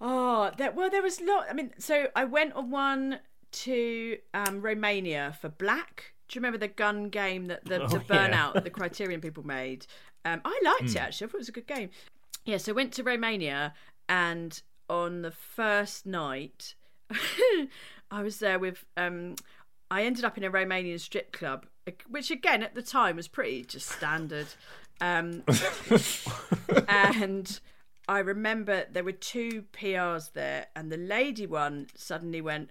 [0.00, 1.46] Oh, there, well, there was lot.
[1.50, 3.18] I mean, so I went on one
[3.52, 6.14] to um, Romania for Black.
[6.30, 8.28] Do you remember the gun game that the, the Oh, yeah.
[8.28, 9.86] Burnout, the Criterion people made?
[10.24, 11.26] Um, I liked it actually.
[11.26, 11.90] I thought it was a good game.
[12.44, 13.74] Yeah, so went to Romania,
[14.08, 16.74] and on the first night,
[18.10, 18.84] I was there with.
[18.96, 19.34] Um,
[19.90, 21.66] I ended up in a Romanian strip club,
[22.08, 24.46] which again at the time was pretty just standard.
[25.00, 25.42] Um,
[26.88, 27.60] and
[28.06, 32.70] I remember there were two PRs there, and the lady one suddenly went,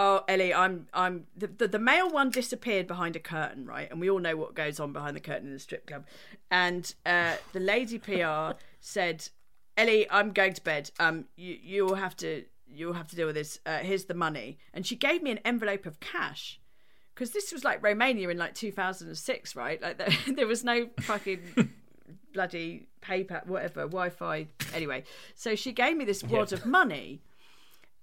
[0.00, 3.90] "Oh, Ellie, I'm, I'm." The, the, the male one disappeared behind a curtain, right?
[3.90, 6.06] And we all know what goes on behind the curtain in the strip club.
[6.50, 9.28] And uh, the lady PR said,
[9.76, 10.90] "Ellie, I'm going to bed.
[10.98, 13.58] Um, you you'll have to you'll have to deal with this.
[13.66, 16.58] Uh, here's the money." And she gave me an envelope of cash.
[17.14, 19.82] Because this was like Romania in like 2006, right?
[19.82, 21.70] Like there, there was no fucking
[22.32, 24.46] bloody PayPal, whatever, Wi-Fi.
[24.74, 27.20] Anyway, so she gave me this wad of money,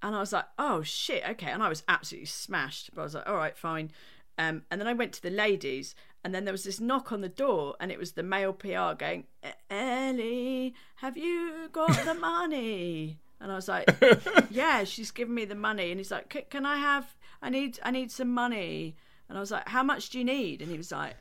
[0.02, 3.16] and I was like, "Oh shit, okay." And I was absolutely smashed, but I was
[3.16, 3.92] like, "All right, fine."
[4.38, 7.22] Um, and then I went to the ladies, and then there was this knock on
[7.22, 12.14] the door, and it was the male PR going, "E- "Ellie, have you got the
[12.20, 13.90] money?" And I was like,
[14.50, 17.16] "Yeah, she's given me the money." And he's like, "Can I have?
[17.42, 18.96] I need, I need some money."
[19.30, 21.16] And I was like, "How much do you need?" And he was like,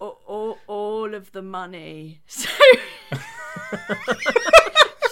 [0.00, 2.20] all, all, all of the money.
[2.28, 2.48] So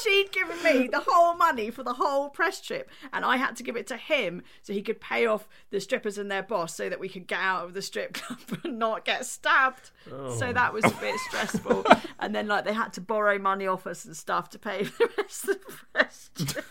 [0.03, 3.63] she'd given me the whole money for the whole press trip, and I had to
[3.63, 6.89] give it to him so he could pay off the strippers and their boss so
[6.89, 9.91] that we could get out of the strip club and not get stabbed.
[10.39, 11.85] So that was a bit stressful.
[12.21, 15.07] and then, like, they had to borrow money off us and stuff to pay for
[15.07, 16.65] the rest of the press trip.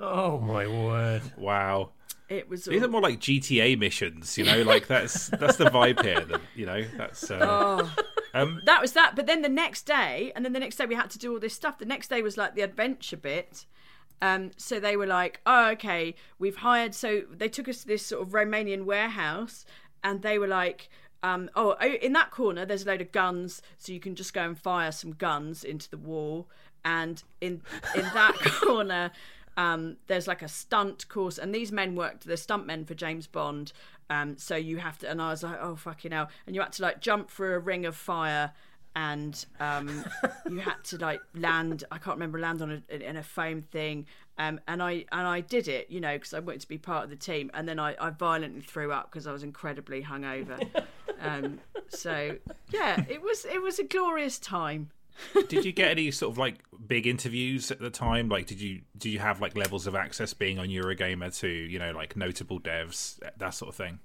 [0.00, 1.22] Oh my word.
[1.36, 1.90] Wow.
[2.28, 2.64] It was.
[2.64, 4.62] These are more like GTA missions, you know.
[4.62, 6.20] Like that's that's the vibe here.
[6.20, 7.30] That you know that's.
[7.30, 7.94] Uh, Oh.
[8.34, 9.14] Um, that was that.
[9.14, 11.40] But then the next day, and then the next day we had to do all
[11.40, 11.78] this stuff.
[11.78, 13.64] The next day was like the adventure bit.
[14.20, 18.04] Um, so they were like, "Oh, okay, we've hired." So they took us to this
[18.04, 19.64] sort of Romanian warehouse,
[20.02, 20.88] and they were like,
[21.22, 24.34] um, "Oh, oh, in that corner, there's a load of guns, so you can just
[24.34, 26.48] go and fire some guns into the wall."
[26.84, 27.62] And in
[27.94, 29.12] in that corner,
[29.56, 32.24] um, there's like a stunt course, and these men worked.
[32.24, 33.72] They're stuntmen for James Bond.
[34.10, 36.28] Um, so you have to, and I was like, oh fucking hell!
[36.46, 38.52] And you had to like jump through a ring of fire,
[38.94, 40.04] and um,
[40.50, 41.84] you had to like land.
[41.90, 44.06] I can't remember land on a, in a foam thing.
[44.36, 47.04] Um, and I and I did it, you know, because I wanted to be part
[47.04, 47.50] of the team.
[47.54, 50.60] And then I, I violently threw up because I was incredibly hungover.
[51.20, 52.36] um, So
[52.70, 54.90] yeah, it was it was a glorious time.
[55.48, 56.56] Did you get any sort of like
[56.86, 58.28] big interviews at the time?
[58.28, 61.78] Like, did you do you have like levels of access being on Eurogamer to you
[61.78, 64.00] know like notable devs that sort of thing?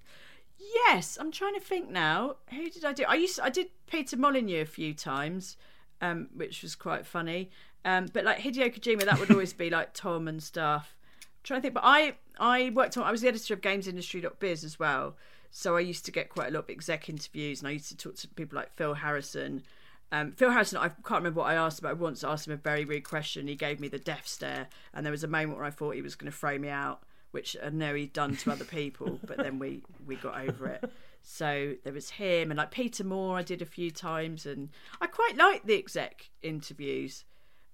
[0.57, 2.35] Yes, I'm trying to think now.
[2.49, 3.05] Who did I do?
[3.07, 5.57] I used I did Peter Molyneux a few times,
[6.01, 7.49] um, which was quite funny.
[7.85, 10.95] Um, but like Hideo Kojima, that would always be like Tom and stuff.
[11.21, 13.03] I'm trying to think, but I I worked on.
[13.03, 15.15] I was the editor of GamesIndustry.biz as well,
[15.49, 17.97] so I used to get quite a lot of exec interviews, and I used to
[17.97, 19.63] talk to people like Phil Harrison.
[20.11, 22.53] Um, Phil Harrison, I can't remember what I asked him, but I once asked him
[22.53, 23.47] a very rude question.
[23.47, 26.01] He gave me the death stare, and there was a moment where I thought he
[26.01, 29.37] was going to throw me out which I know he'd done to other people, but
[29.37, 30.91] then we we got over it.
[31.21, 33.37] So there was him and like Peter Moore.
[33.37, 34.69] I did a few times, and
[35.01, 37.25] I quite like the exec interviews,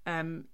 [0.05, 0.45] um,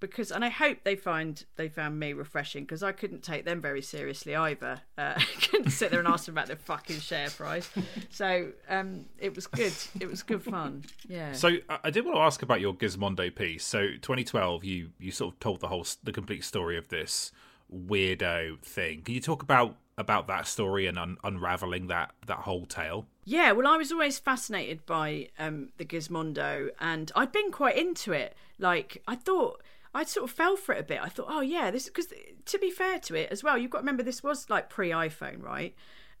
[0.00, 3.60] because and I hope they find they found me refreshing because I couldn't take them
[3.60, 4.80] very seriously either.
[4.96, 7.68] Uh, I couldn't sit there and ask them about their fucking share price.
[8.10, 9.72] So um, it was good.
[10.00, 10.84] It was good fun.
[11.08, 11.32] Yeah.
[11.32, 13.64] So I did want to ask about your Gizmondo piece.
[13.64, 17.32] So 2012, you you sort of told the whole the complete story of this
[17.72, 19.02] weirdo thing.
[19.02, 23.06] Can you talk about about that story and un- unraveling that that whole tale?
[23.24, 28.12] Yeah, well, I was always fascinated by um, the Gizmondo, and I'd been quite into
[28.12, 28.36] it.
[28.58, 29.62] Like, I thought
[29.96, 31.00] I sort of fell for it a bit.
[31.02, 32.08] I thought, oh yeah, this because
[32.44, 34.90] to be fair to it as well, you've got to remember this was like pre
[34.90, 35.74] iPhone, right?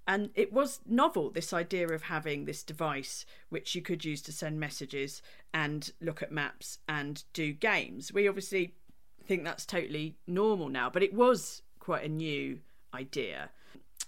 [0.08, 4.32] And it was novel, this idea of having this device which you could use to
[4.32, 5.20] send messages
[5.52, 8.12] and look at maps and do games.
[8.14, 8.74] We obviously
[9.26, 12.60] think that's totally normal now, but it was quite a new
[12.94, 13.50] idea.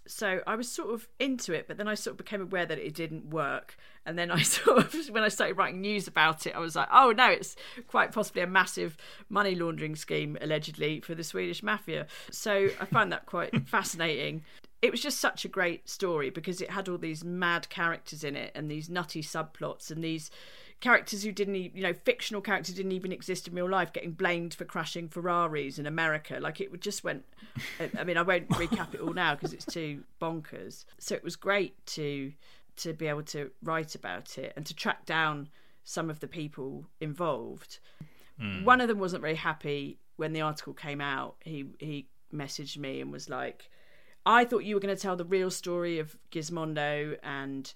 [0.09, 2.79] So I was sort of into it, but then I sort of became aware that
[2.79, 3.77] it didn't work.
[4.07, 6.89] And then I sort of, when I started writing news about it, I was like,
[6.93, 7.57] oh no, it's
[7.87, 8.97] quite possibly a massive
[9.29, 12.07] money laundering scheme, allegedly, for the Swedish mafia.
[12.31, 14.45] So I found that quite fascinating.
[14.81, 18.37] It was just such a great story because it had all these mad characters in
[18.37, 20.31] it and these nutty subplots and these
[20.81, 24.55] characters who didn't, you know, fictional characters didn't even exist in real life, getting blamed
[24.55, 26.39] for crashing Ferraris in America.
[26.41, 27.25] Like it just went.
[27.99, 30.85] I mean, I won't recap it all now because it's too bonkers.
[30.99, 32.33] So it was great to
[32.77, 35.49] to be able to write about it and to track down
[35.83, 37.81] some of the people involved.
[38.41, 38.65] Mm.
[38.65, 41.37] One of them wasn't very happy when the article came out.
[41.41, 43.69] He he messaged me and was like,
[44.25, 47.73] "I thought you were going to tell the real story of Gizmondo and."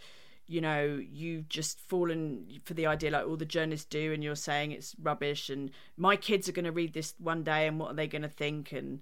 [0.47, 4.35] You know, you've just fallen for the idea like all the journalists do, and you're
[4.35, 7.93] saying it's rubbish, and my kids are going to read this one day, and what
[7.93, 8.73] are they going to think?
[8.73, 9.01] And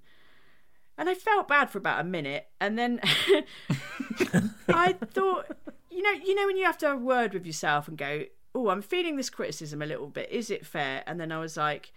[0.99, 3.01] and I felt bad for about a minute, and then
[4.69, 5.47] I thought,
[5.91, 8.25] you know, you know, when you have to have a word with yourself and go,
[8.55, 10.31] oh, I'm feeling this criticism a little bit.
[10.31, 11.03] Is it fair?
[11.07, 11.93] And then I was like,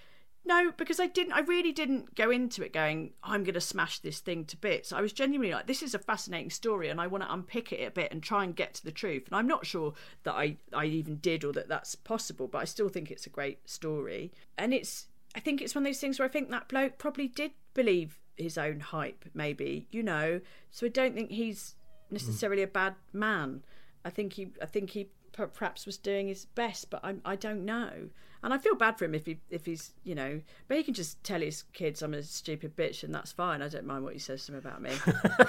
[0.45, 1.33] no, because I didn't.
[1.33, 4.91] I really didn't go into it going, I'm going to smash this thing to bits.
[4.91, 7.85] I was genuinely like, this is a fascinating story, and I want to unpick it
[7.87, 9.23] a bit and try and get to the truth.
[9.27, 12.65] And I'm not sure that I I even did or that that's possible, but I
[12.65, 14.33] still think it's a great story.
[14.57, 17.29] And it's, I think it's one of those things where I think that bloke probably
[17.29, 20.41] did believe his own hype, maybe you know.
[20.71, 21.75] So I don't think he's
[22.11, 23.63] necessarily a bad man.
[24.03, 27.65] I think he, I think he perhaps was doing his best, but I I don't
[27.65, 28.09] know.
[28.41, 30.93] And I feel bad for him if he if he's you know, but he can
[30.93, 33.61] just tell his kids I'm a stupid bitch and that's fine.
[33.61, 34.91] I don't mind what he says to them about me.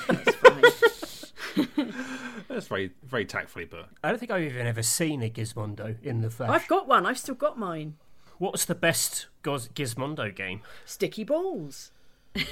[0.09, 1.95] that's fine.
[2.49, 3.87] that's very very tactfully put.
[4.03, 6.51] I don't think I've even ever seen a Gizmondo in the flesh.
[6.51, 7.05] I've got one.
[7.07, 7.97] I've still got mine.
[8.39, 10.62] What's the best Gizmondo game?
[10.85, 11.93] Sticky balls.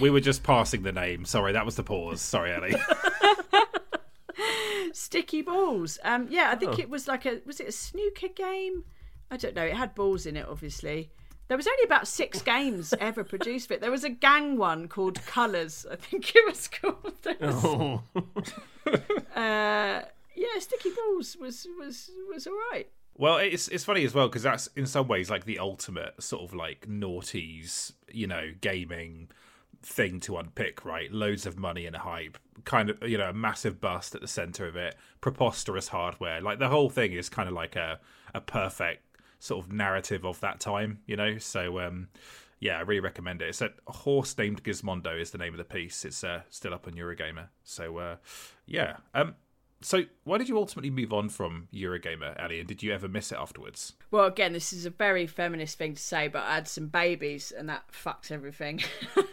[0.00, 1.24] we were just passing the name.
[1.24, 2.20] Sorry, that was the pause.
[2.20, 2.74] Sorry, Ellie.
[4.92, 5.98] Sticky balls.
[6.04, 6.80] Um, yeah, I think oh.
[6.80, 8.84] it was like a was it a snooker game?
[9.30, 9.64] I don't know.
[9.64, 11.10] It had balls in it, obviously.
[11.48, 13.80] There was only about six games ever produced for it.
[13.80, 17.12] There was a gang one called Colours, I think it was called.
[17.42, 18.02] Oh.
[19.36, 20.02] uh,
[20.34, 22.88] yeah, Sticky Balls was was was all right.
[23.16, 26.42] Well, it's it's funny as well because that's in some ways like the ultimate sort
[26.42, 29.28] of like noughties, you know, gaming
[29.82, 31.12] thing to unpick, right?
[31.12, 34.66] Loads of money and hype, kind of, you know, a massive bust at the center
[34.66, 36.40] of it, preposterous hardware.
[36.40, 38.00] Like the whole thing is kind of like a
[38.34, 39.04] a perfect
[39.38, 41.38] sort of narrative of that time, you know.
[41.38, 42.08] So um,
[42.60, 43.48] yeah, I really recommend it.
[43.48, 46.04] It's a horse named Gizmondo is the name of the piece.
[46.04, 47.48] It's uh, still up on Eurogamer.
[47.64, 48.16] So uh,
[48.66, 48.98] yeah.
[49.14, 49.34] Um,
[49.84, 52.60] so why did you ultimately move on from Eurogamer, Ellie?
[52.60, 53.94] And did you ever miss it afterwards?
[54.10, 57.52] Well, again, this is a very feminist thing to say, but I had some babies
[57.52, 58.80] and that fucked everything.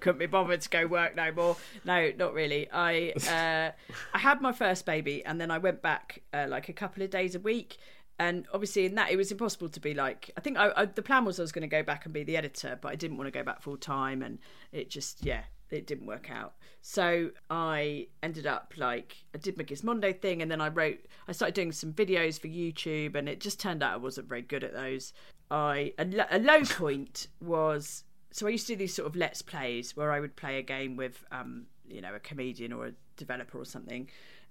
[0.00, 1.56] Couldn't be bothered to go work no more.
[1.84, 2.70] No, not really.
[2.70, 3.72] I uh,
[4.14, 7.10] I had my first baby and then I went back uh, like a couple of
[7.10, 7.78] days a week
[8.18, 11.02] and obviously in that it was impossible to be like i think I, I, the
[11.02, 13.18] plan was i was going to go back and be the editor but i didn't
[13.18, 14.38] want to go back full time and
[14.72, 16.54] it just yeah it didn't work out.
[16.82, 20.98] So I ended up like I did my Gizmondo thing, and then I wrote.
[21.28, 24.42] I started doing some videos for YouTube, and it just turned out I wasn't very
[24.42, 25.12] good at those.
[25.50, 29.42] I a, a low point was so I used to do these sort of let's
[29.42, 32.92] plays where I would play a game with um you know a comedian or a
[33.16, 34.08] developer or something,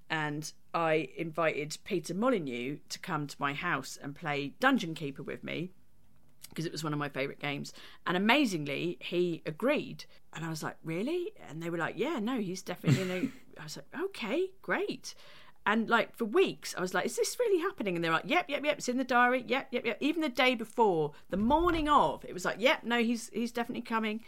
[0.09, 5.43] and I invited Peter Molyneux to come to my house and play Dungeon Keeper with
[5.43, 5.71] me
[6.49, 7.73] because it was one of my favorite games.
[8.05, 10.05] And amazingly, he agreed.
[10.33, 11.33] And I was like, really?
[11.49, 13.01] And they were like, yeah, no, he's definitely.
[13.01, 13.29] You know,
[13.59, 15.15] I was like, okay, great.
[15.67, 17.95] And like for weeks, I was like, is this really happening?
[17.95, 19.43] And they're like, yep, yep, yep, it's in the diary.
[19.47, 19.97] Yep, yep, yep.
[19.99, 23.81] Even the day before, the morning of, it was like, yep, no, he's he's definitely
[23.81, 24.21] coming.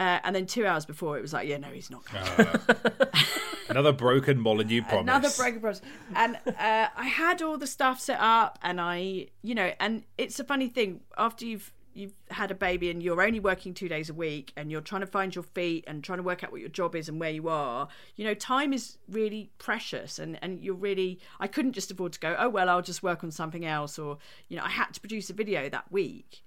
[0.00, 2.24] Uh, and then two hours before, it was like, yeah, no, he's not coming.
[2.38, 3.04] Uh,
[3.68, 5.02] another broken Molyneux promise.
[5.02, 5.82] Another broken promise.
[6.16, 10.40] And uh, I had all the stuff set up, and I, you know, and it's
[10.40, 14.08] a funny thing after you've you've had a baby and you're only working two days
[14.08, 16.60] a week and you're trying to find your feet and trying to work out what
[16.60, 20.60] your job is and where you are you know time is really precious and and
[20.62, 23.66] you're really i couldn't just afford to go oh well i'll just work on something
[23.66, 26.44] else or you know i had to produce a video that week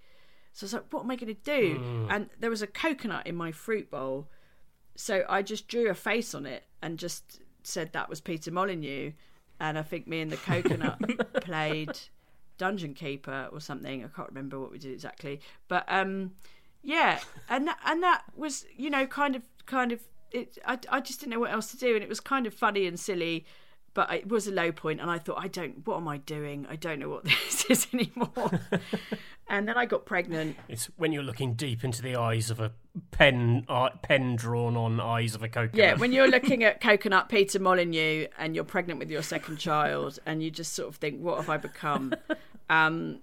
[0.53, 1.79] so I was like, what am I going to do?
[1.79, 2.07] Mm.
[2.09, 4.29] And there was a coconut in my fruit bowl.
[4.95, 9.13] So I just drew a face on it and just said that was Peter Molyneux.
[9.59, 10.99] And I think me and the coconut
[11.41, 11.97] played
[12.59, 14.03] Dungeon Keeper or something.
[14.03, 15.41] I can't remember what we did exactly.
[15.67, 16.33] But um,
[16.83, 20.01] yeah, and that, and that was, you know, kind of, kind of,
[20.31, 21.95] it, I, I just didn't know what else to do.
[21.95, 23.45] And it was kind of funny and silly
[23.93, 26.65] but it was a low point and i thought i don't what am i doing
[26.69, 28.59] i don't know what this is anymore
[29.49, 32.71] and then i got pregnant it's when you're looking deep into the eyes of a
[33.11, 37.29] pen uh, pen drawn on eyes of a coconut yeah when you're looking at coconut
[37.29, 41.19] peter molyneux and you're pregnant with your second child and you just sort of think
[41.19, 42.13] what have i become
[42.69, 43.19] um,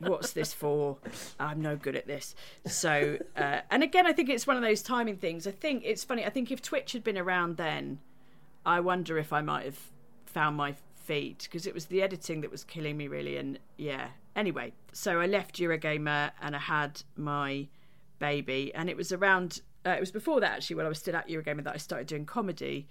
[0.00, 0.96] what's this for?
[1.38, 2.34] I'm no good at this.
[2.66, 5.46] So, uh, and again, I think it's one of those timing things.
[5.46, 6.24] I think it's funny.
[6.24, 7.98] I think if Twitch had been around then,
[8.66, 9.78] I wonder if I might have
[10.26, 13.36] found my feet because it was the editing that was killing me really.
[13.36, 17.68] And yeah, anyway, so I left Eurogamer and I had my
[18.18, 19.60] baby, and it was around.
[19.86, 22.08] Uh, it was before that actually, when I was still at Eurogamer, that I started
[22.08, 22.88] doing comedy,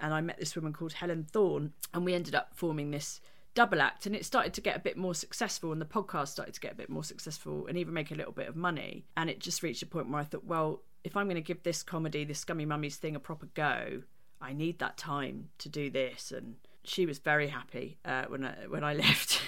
[0.00, 3.20] and I met this woman called Helen Thorn, and we ended up forming this
[3.54, 6.54] double act and it started to get a bit more successful and the podcast started
[6.54, 9.28] to get a bit more successful and even make a little bit of money and
[9.28, 11.82] it just reached a point where i thought well if i'm going to give this
[11.82, 14.02] comedy this scummy mummies thing a proper go
[14.40, 18.54] I need that time to do this and she was very happy uh, when I
[18.68, 19.42] when I left.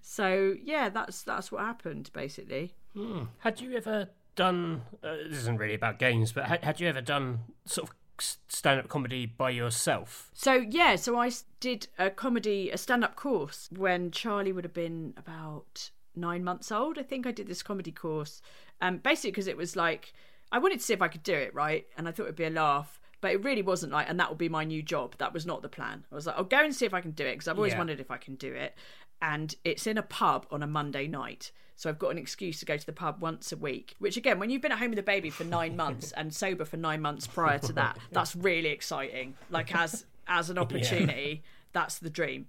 [0.00, 2.74] so yeah, that's that's what happened basically.
[2.94, 3.24] Hmm.
[3.38, 4.82] Had you ever done?
[5.02, 8.88] Uh, this isn't really about games, but had, had you ever done sort of stand-up
[8.88, 10.30] comedy by yourself?
[10.34, 11.30] So yeah, so I
[11.60, 16.98] did a comedy, a stand-up course when Charlie would have been about nine months old.
[16.98, 18.40] I think I did this comedy course,
[18.80, 20.14] um, basically because it was like
[20.50, 22.44] I wanted to see if I could do it right, and I thought it'd be
[22.44, 25.14] a laugh but it really wasn't like and that will be my new job.
[25.18, 26.04] That was not the plan.
[26.10, 27.72] I was like i'll go and see if i can do it because i've always
[27.72, 27.78] yeah.
[27.78, 28.74] wondered if i can do it.
[29.22, 31.52] And it's in a pub on a monday night.
[31.76, 34.38] So i've got an excuse to go to the pub once a week which again
[34.38, 37.02] when you've been at home with a baby for nine months and sober for nine
[37.02, 39.34] months prior to that that's really exciting.
[39.50, 41.50] Like as as an opportunity yeah.
[41.72, 42.46] that's the dream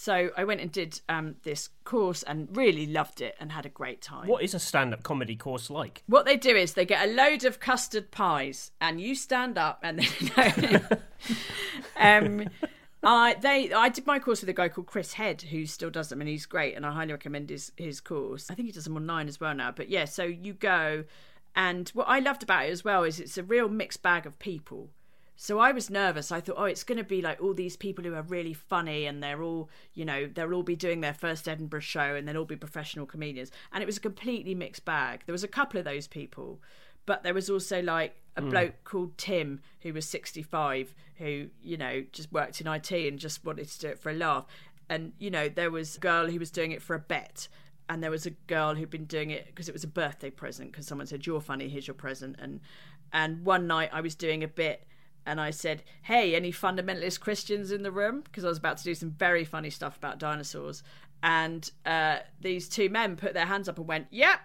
[0.00, 3.68] so I went and did um, this course and really loved it and had a
[3.68, 4.28] great time.
[4.28, 6.02] What is a stand up comedy course like?
[6.06, 9.78] What they do is they get a load of custard pies and you stand up
[9.82, 10.00] and
[10.36, 10.86] then.
[11.98, 12.48] um,
[13.02, 16.08] I they I did my course with a guy called Chris Head who still does
[16.08, 18.50] them and he's great and I highly recommend his his course.
[18.50, 19.70] I think he does them online as well now.
[19.70, 21.04] But yeah, so you go
[21.54, 24.38] and what I loved about it as well is it's a real mixed bag of
[24.38, 24.88] people.
[25.42, 26.30] So I was nervous.
[26.30, 29.06] I thought, oh, it's going to be like all these people who are really funny
[29.06, 32.36] and they're all, you know, they'll all be doing their first Edinburgh show and they'll
[32.36, 33.50] all be professional comedians.
[33.72, 35.22] And it was a completely mixed bag.
[35.24, 36.60] There was a couple of those people,
[37.06, 38.50] but there was also like a mm.
[38.50, 43.42] bloke called Tim who was 65 who, you know, just worked in IT and just
[43.42, 44.44] wanted to do it for a laugh.
[44.90, 47.48] And, you know, there was a girl who was doing it for a bet
[47.88, 50.70] and there was a girl who'd been doing it because it was a birthday present
[50.70, 52.60] because someone said you're funny here's your present and
[53.12, 54.86] and one night I was doing a bit
[55.26, 58.84] and I said, "Hey, any fundamentalist Christians in the room?" Because I was about to
[58.84, 60.82] do some very funny stuff about dinosaurs,
[61.22, 64.38] and uh, these two men put their hands up and went, "Yep." Yeah.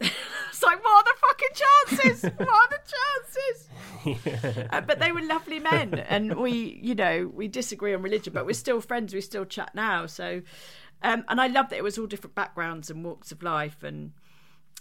[0.48, 2.22] it's like, what are the fucking chances?
[2.36, 4.68] what are the chances?
[4.70, 8.46] uh, but they were lovely men, and we, you know, we disagree on religion, but
[8.46, 9.14] we're still friends.
[9.14, 10.06] We still chat now.
[10.06, 10.42] So,
[11.02, 14.12] um, and I loved that it was all different backgrounds and walks of life, and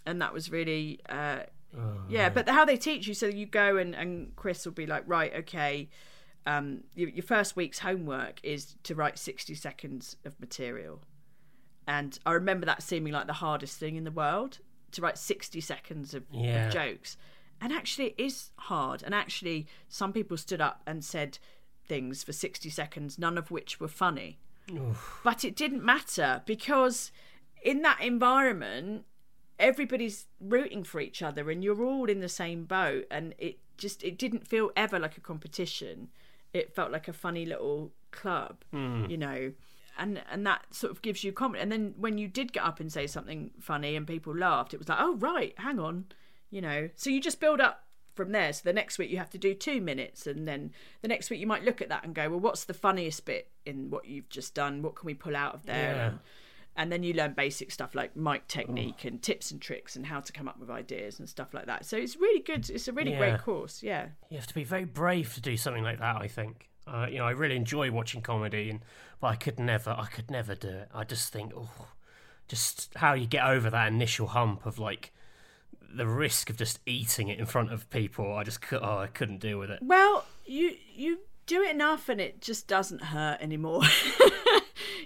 [0.05, 1.39] and that was really uh,
[1.77, 4.85] Oh, yeah, but how they teach you, so you go and, and Chris will be
[4.85, 5.89] like, right, okay,
[6.45, 11.01] um, your, your first week's homework is to write 60 seconds of material.
[11.87, 14.59] And I remember that seeming like the hardest thing in the world
[14.91, 16.67] to write 60 seconds of, yeah.
[16.67, 17.17] of jokes.
[17.59, 19.03] And actually, it is hard.
[19.03, 21.39] And actually, some people stood up and said
[21.85, 24.39] things for 60 seconds, none of which were funny.
[25.23, 27.11] But it didn't matter because
[27.63, 29.05] in that environment,
[29.63, 33.05] everybody's rooting for each other and you're all in the same boat.
[33.09, 36.09] And it just, it didn't feel ever like a competition.
[36.53, 39.05] It felt like a funny little club, hmm.
[39.09, 39.53] you know
[39.97, 41.63] and and that sort of gives you confidence.
[41.63, 44.77] And then when you did get up and say something funny and people laughed, it
[44.77, 46.05] was like, oh right, hang on,
[46.49, 46.89] you know.
[46.95, 47.83] So you just build up
[48.15, 48.53] from there.
[48.53, 51.39] So the next week you have to do two minutes, and then the next week
[51.39, 54.29] you might look at that and go, well, what's the funniest bit in what you've
[54.29, 54.81] just done?
[54.81, 55.95] What can we pull out of there?
[55.95, 56.07] Yeah.
[56.07, 56.19] And,
[56.75, 60.19] and then you learn basic stuff like mic technique and tips and tricks and how
[60.19, 61.85] to come up with ideas and stuff like that.
[61.85, 62.69] So it's really good.
[62.69, 63.17] It's a really Yeah.
[63.19, 63.83] great course.
[63.83, 64.07] Yeah.
[64.29, 66.17] You have to be very brave to do something like that.
[66.17, 66.69] I think.
[66.85, 68.81] Uh, you know, I really enjoy watching comedy, and
[69.21, 70.89] but I could never, I could never do it.
[70.93, 71.87] I just think, oh,
[72.49, 75.13] just how you get over that initial hump of like
[75.95, 78.33] the risk of just eating it in front of people.
[78.35, 79.79] I just, oh, I couldn't deal with it.
[79.81, 83.83] Well, you you do it enough and it just doesn't hurt anymore.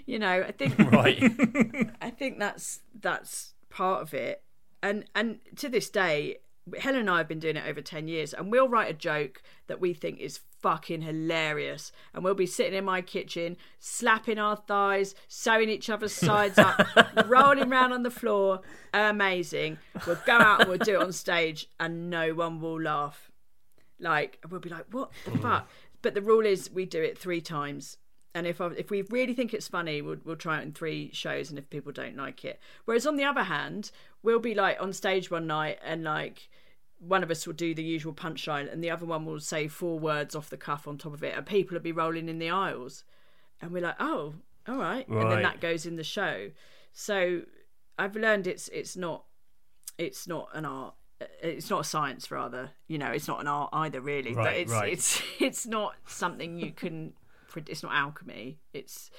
[0.08, 1.22] you know, I think Right?
[2.00, 4.42] I think that's that's part of it.
[4.82, 6.38] And and to this day,
[6.78, 9.42] Helen and I have been doing it over ten years, and we'll write a joke
[9.66, 14.56] that we think is fucking hilarious, and we'll be sitting in my kitchen, slapping our
[14.56, 16.80] thighs, sewing each other's sides up,
[17.26, 18.62] rolling around on the floor.
[18.94, 19.76] Amazing.
[20.06, 23.30] We'll go out and we'll do it on stage, and no one will laugh.
[24.00, 25.42] Like we'll be like, what the mm.
[25.42, 25.68] fuck?
[26.00, 27.98] But the rule is we do it three times.
[28.34, 31.10] And if I, if we really think it's funny, we'll, we'll try it in three
[31.12, 31.50] shows.
[31.50, 33.90] And if people don't like it, whereas on the other hand,
[34.22, 36.48] we'll be like on stage one night and like
[36.98, 39.98] one of us will do the usual punchline, and the other one will say four
[39.98, 42.50] words off the cuff on top of it, and people will be rolling in the
[42.50, 43.04] aisles,
[43.60, 44.34] and we're like, oh,
[44.66, 46.50] all right, and then that goes in the show.
[46.92, 47.42] So
[47.98, 49.24] I've learned it's it's not
[49.96, 50.94] it's not an art
[51.42, 54.70] it's not a science rather you know it's not an art either really but it's
[54.70, 54.92] right.
[54.92, 57.12] it's it's not something you can
[57.56, 59.10] it's not alchemy it's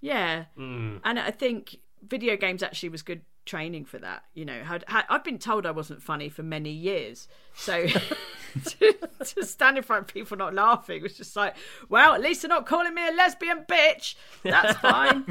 [0.00, 1.00] yeah Mm.
[1.04, 5.04] and i think video games actually was good training for that you know had, had,
[5.08, 7.86] i've been told i wasn't funny for many years so
[8.64, 8.92] to,
[9.24, 11.54] to stand in front of people not laughing was just like
[11.88, 15.24] well at least they're not calling me a lesbian bitch that's fine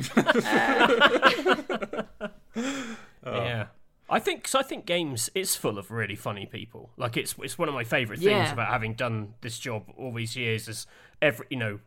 [3.26, 3.68] Yeah.
[4.08, 4.60] I think so.
[4.60, 6.92] I think games is full of really funny people.
[6.96, 8.54] Like it's it's one of my favorite things Yeah.
[8.54, 10.68] about having done this job all these years.
[10.68, 10.86] Is
[11.24, 11.80] every you know,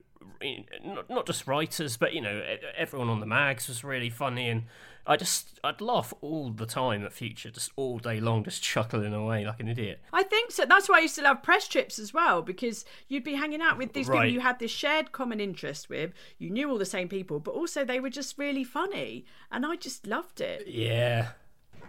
[0.85, 2.43] not not just writers, but you know,
[2.77, 4.65] everyone on the mags was really funny, and
[5.07, 9.15] I just I'd laugh all the time at Future, just all day long, just chuckling
[9.15, 10.01] away like an idiot.
[10.13, 10.65] I think so.
[10.67, 13.79] That's why I used to love press trips as well, because you'd be hanging out
[13.79, 14.23] with these Right.
[14.23, 16.13] people you had this shared common interest with.
[16.39, 19.77] You knew all the same people, but also they were just really funny, and I
[19.77, 20.67] just loved it.
[20.67, 21.29] Yeah.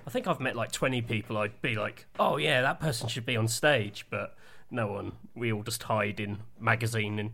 [0.08, 1.38] I think I've met like 20 people.
[1.38, 4.36] I'd be like, oh, yeah, that person should be on stage, but
[4.72, 5.12] no one.
[5.36, 7.32] We all just hide in magazine and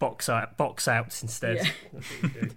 [0.00, 1.56] box out, box outs instead.
[1.58, 1.70] Yeah.
[1.92, 2.50] That's what we do.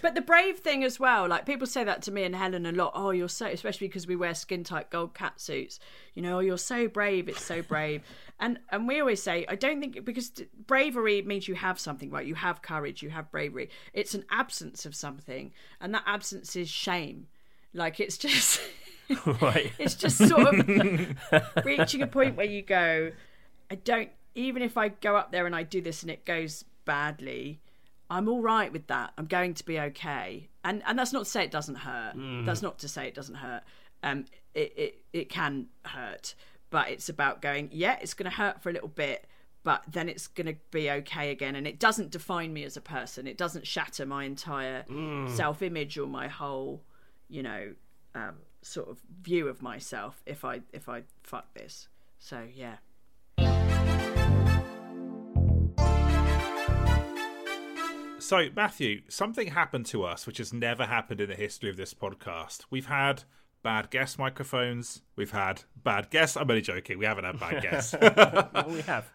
[0.00, 2.72] But the brave thing as well, like people say that to me and Helen a
[2.72, 2.92] lot.
[2.94, 5.80] Oh, you're so, especially because we wear skin tight gold cat suits.
[6.14, 7.28] You know, oh, you're so brave.
[7.28, 8.02] It's so brave.
[8.40, 10.30] and and we always say, I don't think because
[10.66, 12.26] bravery means you have something, right?
[12.26, 13.02] You have courage.
[13.02, 13.70] You have bravery.
[13.92, 17.26] It's an absence of something, and that absence is shame.
[17.74, 18.60] Like it's just.
[19.42, 19.72] right.
[19.78, 23.10] It's just sort of reaching a point where you go,
[23.70, 26.66] I don't, even if I go up there and I do this and it goes
[26.88, 27.60] badly,
[28.10, 29.12] I'm all right with that.
[29.18, 30.48] I'm going to be okay.
[30.64, 32.14] And and that's not to say it doesn't hurt.
[32.46, 33.62] That's not to say it doesn't hurt.
[34.02, 34.24] Um,
[34.54, 36.34] it, it, it can hurt,
[36.70, 39.26] but it's about going, yeah, it's going to hurt for a little bit.
[39.64, 42.80] But then it's going to be okay again, and it doesn't define me as a
[42.80, 43.26] person.
[43.26, 44.84] It doesn't shatter my entire
[45.28, 46.82] self-image or my whole,
[47.28, 47.74] you know,
[48.14, 51.88] um, sort of view of myself if I if I fuck this.
[52.18, 52.76] So yeah.
[58.28, 61.94] So, Matthew, something happened to us which has never happened in the history of this
[61.94, 62.66] podcast.
[62.68, 63.22] We've had
[63.62, 65.00] bad guest microphones.
[65.16, 66.36] We've had bad guests.
[66.36, 66.98] I'm only joking.
[66.98, 67.94] We haven't had bad guests.
[68.68, 69.10] We have.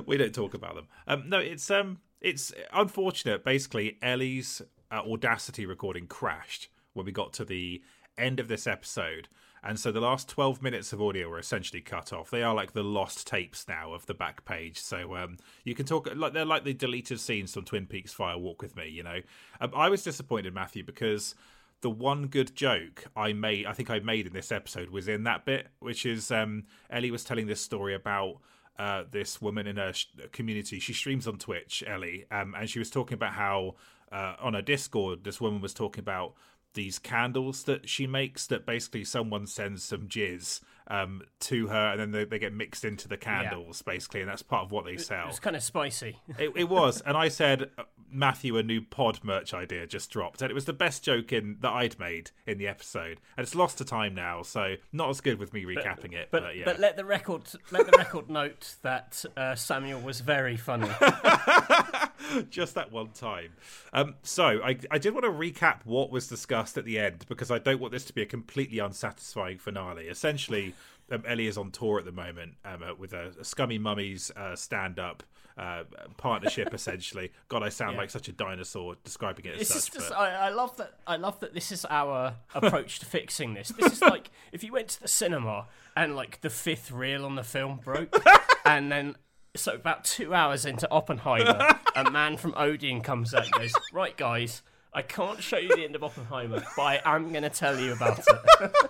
[0.06, 0.88] we don't talk about them.
[1.06, 3.44] Um, no, it's um, it's unfortunate.
[3.44, 4.60] Basically, Ellie's
[4.90, 7.80] uh, Audacity recording crashed when we got to the
[8.18, 9.28] end of this episode,
[9.62, 12.30] and so the last twelve minutes of audio were essentially cut off.
[12.30, 14.80] They are like the lost tapes now of the back page.
[14.80, 18.38] So um, you can talk like they're like the deleted scenes from Twin Peaks Fire
[18.38, 18.88] Walk with Me.
[18.88, 19.20] You know,
[19.60, 21.34] um, I was disappointed, Matthew, because
[21.80, 25.24] the one good joke I made, I think I made in this episode, was in
[25.24, 28.38] that bit, which is um, Ellie was telling this story about
[28.78, 30.80] uh, this woman in her sh- community.
[30.80, 33.76] She streams on Twitch, Ellie, um, and she was talking about how
[34.10, 36.34] uh, on her Discord, this woman was talking about
[36.74, 42.00] these candles that she makes that basically someone sends some jizz um, to her, and
[42.00, 44.96] then they, they get mixed into the candles, basically, and that's part of what they
[44.96, 45.28] sell.
[45.28, 46.16] It's kind of spicy.
[46.38, 50.40] It, it was, and I said, uh, Matthew, a new pod merch idea just dropped,
[50.40, 53.54] and it was the best joke in that I'd made in the episode, and it's
[53.54, 56.28] lost to time now, so not as good with me recapping it.
[56.30, 60.20] But, But, yeah, but let the record let the record note that uh, Samuel was
[60.20, 60.88] very funny.
[62.50, 63.50] just that one time.
[63.92, 67.50] Um, so I, I did want to recap what was discussed at the end because
[67.50, 70.08] I don't want this to be a completely unsatisfying finale.
[70.08, 70.74] Essentially,
[71.10, 74.30] um, Ellie is on tour at the moment um, uh, with a, a Scummy Mummies
[74.36, 75.22] uh, stand-up
[75.56, 75.84] uh,
[76.16, 76.68] partnership.
[76.74, 77.98] essentially, God, I sound Yeah.
[78.00, 79.94] like such a dinosaur describing it as This is such.
[79.94, 80.94] just, but- I, I love that.
[81.06, 83.68] I love that this is our approach to fixing this.
[83.68, 87.34] This is like if you went to the cinema and like the fifth reel on
[87.36, 88.14] the film broke,
[88.64, 89.16] and then
[89.56, 94.16] so about two hours into Oppenheimer, a man from Odeon comes out and goes, "Right,
[94.16, 97.78] guys." I can't show you the end of Oppenheimer, but I am going to tell
[97.78, 98.74] you about it.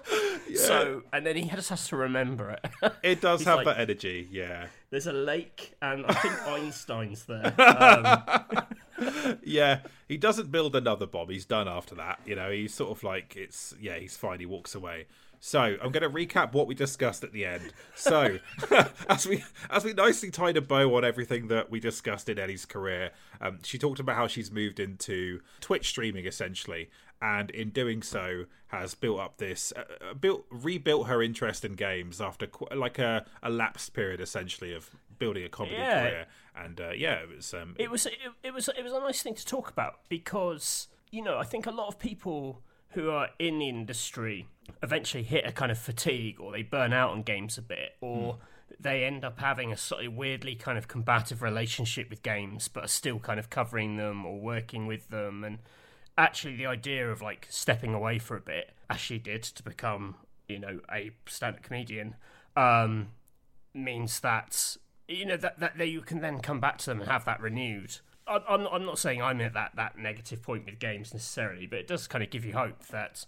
[0.57, 2.93] So, and then he just has to remember it.
[3.03, 4.67] it does have like- that energy, yeah.
[4.91, 7.55] There's a lake, and I think Einstein's there.
[8.99, 11.29] Um, Yeah, he doesn't build another bomb.
[11.29, 12.19] He's done after that.
[12.27, 14.41] You know, he's sort of like it's yeah, he's fine.
[14.41, 15.07] He walks away.
[15.41, 17.73] So I'm going to recap what we discussed at the end.
[17.95, 18.39] So
[19.09, 22.65] as we as we nicely tied a bow on everything that we discussed in Ellie's
[22.67, 23.11] career,
[23.41, 26.91] um, she talked about how she's moved into Twitch streaming essentially,
[27.23, 31.75] and in doing so has built up this uh, uh, built rebuilt her interest in
[31.75, 36.01] games after qu- like a, a lapsed period essentially of building a comedy Yeah.
[36.03, 36.27] career.
[36.57, 39.23] And uh, yeah, it was um, it was it, it was it was a nice
[39.23, 42.63] thing to talk about because you know I think a lot of people
[42.93, 44.47] who are in the industry
[44.83, 48.39] eventually hit a kind of fatigue or they burn out on games a bit or
[48.79, 52.89] they end up having a slightly weirdly kind of combative relationship with games but are
[52.89, 55.59] still kind of covering them or working with them and
[56.17, 60.17] actually the idea of like stepping away for a bit as she did to become
[60.49, 62.15] you know a stand-up comedian
[62.57, 63.09] um
[63.75, 67.11] means that you know that, that that you can then come back to them and
[67.11, 67.97] have that renewed.
[68.27, 71.87] I'm I'm not saying I'm at that that negative point with games necessarily, but it
[71.87, 73.25] does kind of give you hope that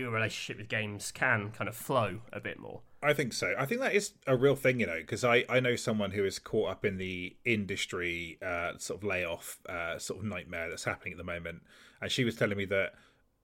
[0.00, 2.80] your relationship with games can kind of flow a bit more.
[3.02, 3.54] I think so.
[3.58, 6.24] I think that is a real thing, you know, because I, I know someone who
[6.24, 10.84] is caught up in the industry uh, sort of layoff uh, sort of nightmare that's
[10.84, 11.62] happening at the moment.
[12.02, 12.94] And she was telling me that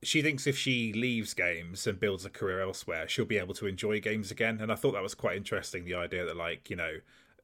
[0.02, 3.66] she thinks if she leaves games and builds a career elsewhere, she'll be able to
[3.66, 4.60] enjoy games again.
[4.60, 6.96] And I thought that was quite interesting the idea that, like, you know,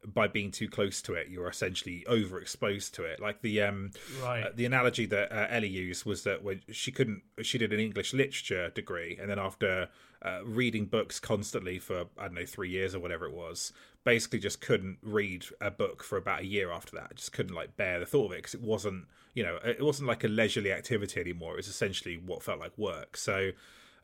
[0.07, 3.21] by being too close to it, you're essentially overexposed to it.
[3.21, 3.91] Like the um,
[4.23, 4.45] Right.
[4.45, 7.81] uh, the analogy that uh, Ellie used was that when she couldn't, she did an
[7.81, 9.89] English literature degree, and then after
[10.23, 13.73] uh, reading books constantly for I don't know three years or whatever it was,
[14.05, 17.15] basically just couldn't read a book for about a year after that.
[17.17, 20.09] Just couldn't like bear the thought of it because it wasn't, you know, it wasn't
[20.09, 21.55] like a leisurely activity anymore.
[21.55, 23.17] It was essentially what felt like work.
[23.17, 23.53] So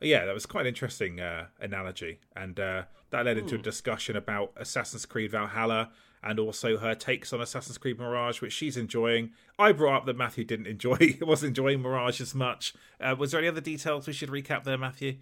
[0.01, 4.15] yeah, that was quite an interesting uh, analogy, and uh, that led into a discussion
[4.15, 5.89] about Assassin's Creed Valhalla
[6.23, 9.31] and also her takes on Assassin's Creed Mirage, which she's enjoying.
[9.57, 12.73] I brought up that Matthew didn't enjoy, wasn't enjoying Mirage as much.
[12.99, 15.17] Uh, was there any other details we should recap there, Matthew?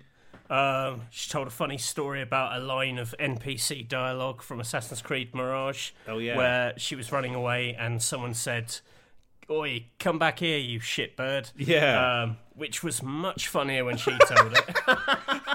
[0.50, 5.36] Um, she told a funny story about a line of NPC dialogue from Assassin's Creed
[5.36, 5.92] Mirage.
[6.08, 6.38] Oh, yeah.
[6.38, 8.78] where she was running away and someone said,
[9.50, 12.24] "Oi, come back here, you shitbird." Yeah.
[12.24, 14.78] um, which was much funnier when she told it.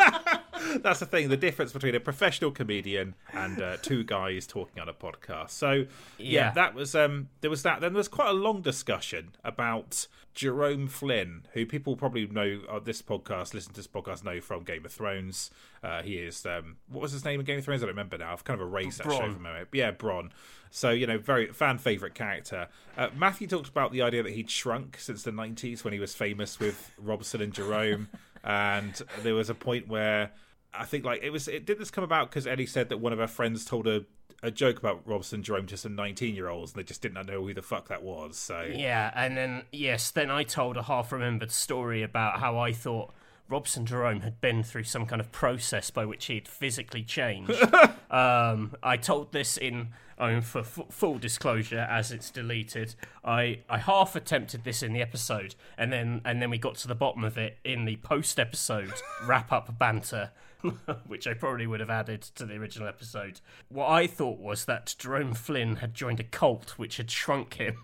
[0.78, 4.88] That's the thing, the difference between a professional comedian and uh, two guys talking on
[4.88, 5.50] a podcast.
[5.50, 5.86] So yeah,
[6.18, 6.50] Yeah.
[6.52, 7.80] that was um there was that.
[7.80, 12.84] Then there was quite a long discussion about Jerome Flynn, who people probably know on
[12.84, 15.50] this podcast, listen to this podcast, know from Game of Thrones.
[15.82, 17.82] Uh, he is um what was his name in Game of Thrones?
[17.82, 18.32] I don't remember now.
[18.32, 19.66] I've kind of erased that show from memory.
[19.72, 20.32] Yeah, Bron.
[20.70, 22.68] So you know, very fan favorite character.
[22.96, 26.14] Uh, Matthew talked about the idea that he'd shrunk since the '90s when he was
[26.14, 28.08] famous with Robson and Jerome,
[28.44, 30.30] and there was a point where
[30.74, 31.48] I think like it was.
[31.48, 34.02] It did this come about because Ellie said that one of her friends told her
[34.42, 37.42] a joke about Robson Jerome to some 19 year olds, and they just didn't know
[37.42, 38.36] who the fuck that was.
[38.36, 43.14] So Yeah, and then yes, then I told a half-remembered story about how I thought
[43.48, 47.52] Robson Jerome had been through some kind of process by which he'd physically changed.
[48.10, 52.94] um, I told this in, I mean, for f- full disclosure, as it's deleted,
[53.24, 56.88] I, I half attempted this in the episode, and then and then we got to
[56.88, 58.94] the bottom of it in the post-episode
[59.24, 60.30] wrap-up banter.
[61.06, 63.40] which I probably would have added to the original episode.
[63.68, 67.76] What I thought was that Jerome Flynn had joined a cult which had shrunk him.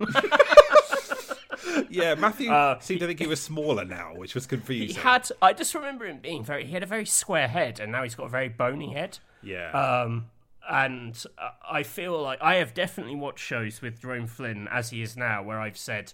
[1.90, 4.96] yeah, Matthew Uh, seemed to think he was smaller now, which was confusing.
[4.96, 5.28] He had.
[5.42, 6.64] I just remember him being very.
[6.64, 9.18] He had a very square head, and now he's got a very bony head.
[9.42, 10.26] yeah, Um,
[10.68, 15.02] and uh, I feel like I have definitely watched shows with Jerome Flynn as he
[15.02, 16.12] is now, where I've said,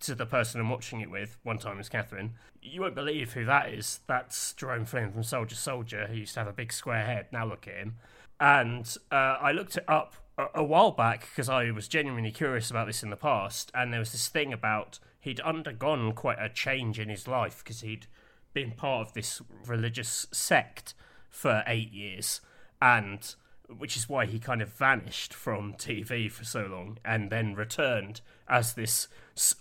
[0.00, 1.38] to the person I'm watching it with.
[1.42, 2.34] One time was Catherine.
[2.62, 4.00] You won't believe who that is.
[4.06, 7.26] That's Jerome Flynn from Soldier Soldier, who used to have a big square head.
[7.32, 7.96] Now look at him.
[8.40, 12.70] And uh, I looked it up a, a while back because I was genuinely curious
[12.70, 13.70] about this in the past.
[13.74, 17.80] And there was this thing about he'd undergone quite a change in his life because
[17.80, 18.06] he'd
[18.54, 20.94] been part of this religious sect
[21.28, 22.40] for eight years.
[22.80, 23.34] And
[23.76, 28.20] which is why he kind of vanished from TV for so long and then returned
[28.48, 29.08] as this.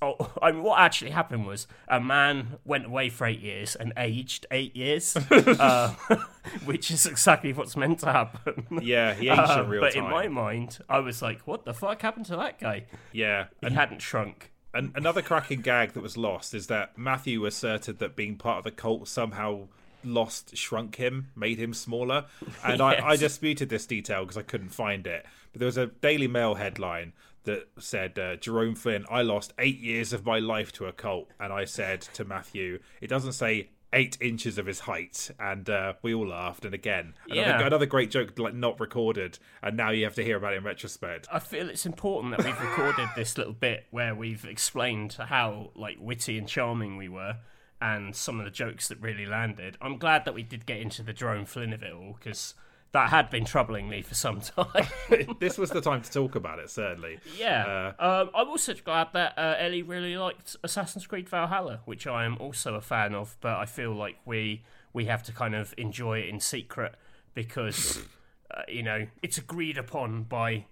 [0.02, 3.94] Oh, I mean, what actually happened was a man went away for eight years and
[3.96, 5.94] aged eight years, uh,
[6.66, 8.66] which is exactly what's meant to happen.
[8.82, 10.04] Yeah, he aged Uh, in real but time.
[10.12, 12.86] But in my mind, I was like, "What the fuck happened to that guy?
[13.12, 18.00] yeah, He hadn't shrunk." An- another cracking gag that was lost is that Matthew asserted
[18.00, 19.68] that being part of the cult somehow
[20.04, 22.26] lost, shrunk him, made him smaller.
[22.64, 25.26] And I, I disputed this detail because I couldn't find it.
[25.52, 27.14] But there was a Daily Mail headline
[27.48, 31.30] that said, uh, Jerome Flynn, I lost eight years of my life to a cult.
[31.40, 35.32] And I said to Matthew, it doesn't say eight inches of his height.
[35.40, 36.66] And uh, we all laughed.
[36.66, 37.66] And again, another, Yeah.
[37.66, 39.40] another great joke like not recorded.
[39.64, 41.28] And now you have to hear about it in retrospect.
[41.34, 45.98] I feel it's important that we've recorded this little bit where we've explained how like
[46.00, 47.38] witty and charming we were,
[47.82, 49.78] and some of the jokes that really landed.
[49.82, 52.56] I'm glad that we did get into the Jerome Flynn of it all because
[52.92, 54.88] that had been troubling me for some time.
[55.40, 57.20] this was the time to talk about it, certainly.
[57.38, 62.26] yeah, um, I'm also glad that uh, Ellie really liked Assassin's Creed Valhalla, which I
[62.26, 63.38] am also a fan of.
[63.42, 66.96] But I feel like we we have to kind of enjoy it in secret
[67.34, 68.00] because
[68.52, 70.66] uh, you know it's agreed upon by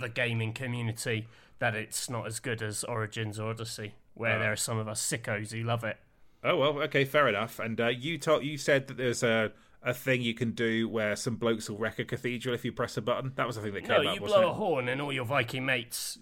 [0.00, 4.56] the gaming community that it's not as good as Origins or Odyssey, where there are
[4.56, 5.98] some of us sickos who love it.
[6.42, 7.58] Oh well, okay, fair enough.
[7.58, 9.52] And uh, you told you said that there's a
[9.86, 12.96] a thing you can do where some blokes will wreck a cathedral if you press
[12.98, 13.32] a button.
[13.36, 15.24] That was the thing that No, came up, you blow a horn and all your
[15.24, 16.18] Viking mates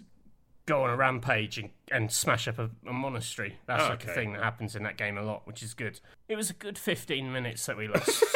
[0.67, 3.57] go on a rampage and, and smash up a, a monastery.
[3.65, 5.99] That's Oh, like a thing that happens in that game a lot, which is good.
[6.29, 8.23] It was a good 15 minutes that we lost.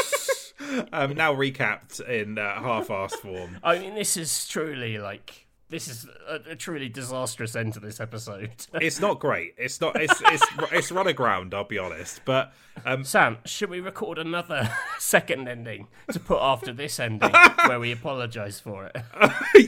[0.92, 3.58] Um, now recapped in uh, half-assed form.
[3.64, 5.48] I mean, this is truly like.
[5.70, 8.52] This is a, a truly disastrous end to this episode.
[8.82, 9.54] It's not great.
[9.58, 9.96] It's not.
[10.02, 11.54] It's it's it's run aground.
[11.54, 12.22] I'll be honest.
[12.26, 12.54] But
[12.86, 14.70] um, Sam, should we record another
[15.00, 17.32] second ending to put after this ending
[17.68, 18.98] where we apologise for it?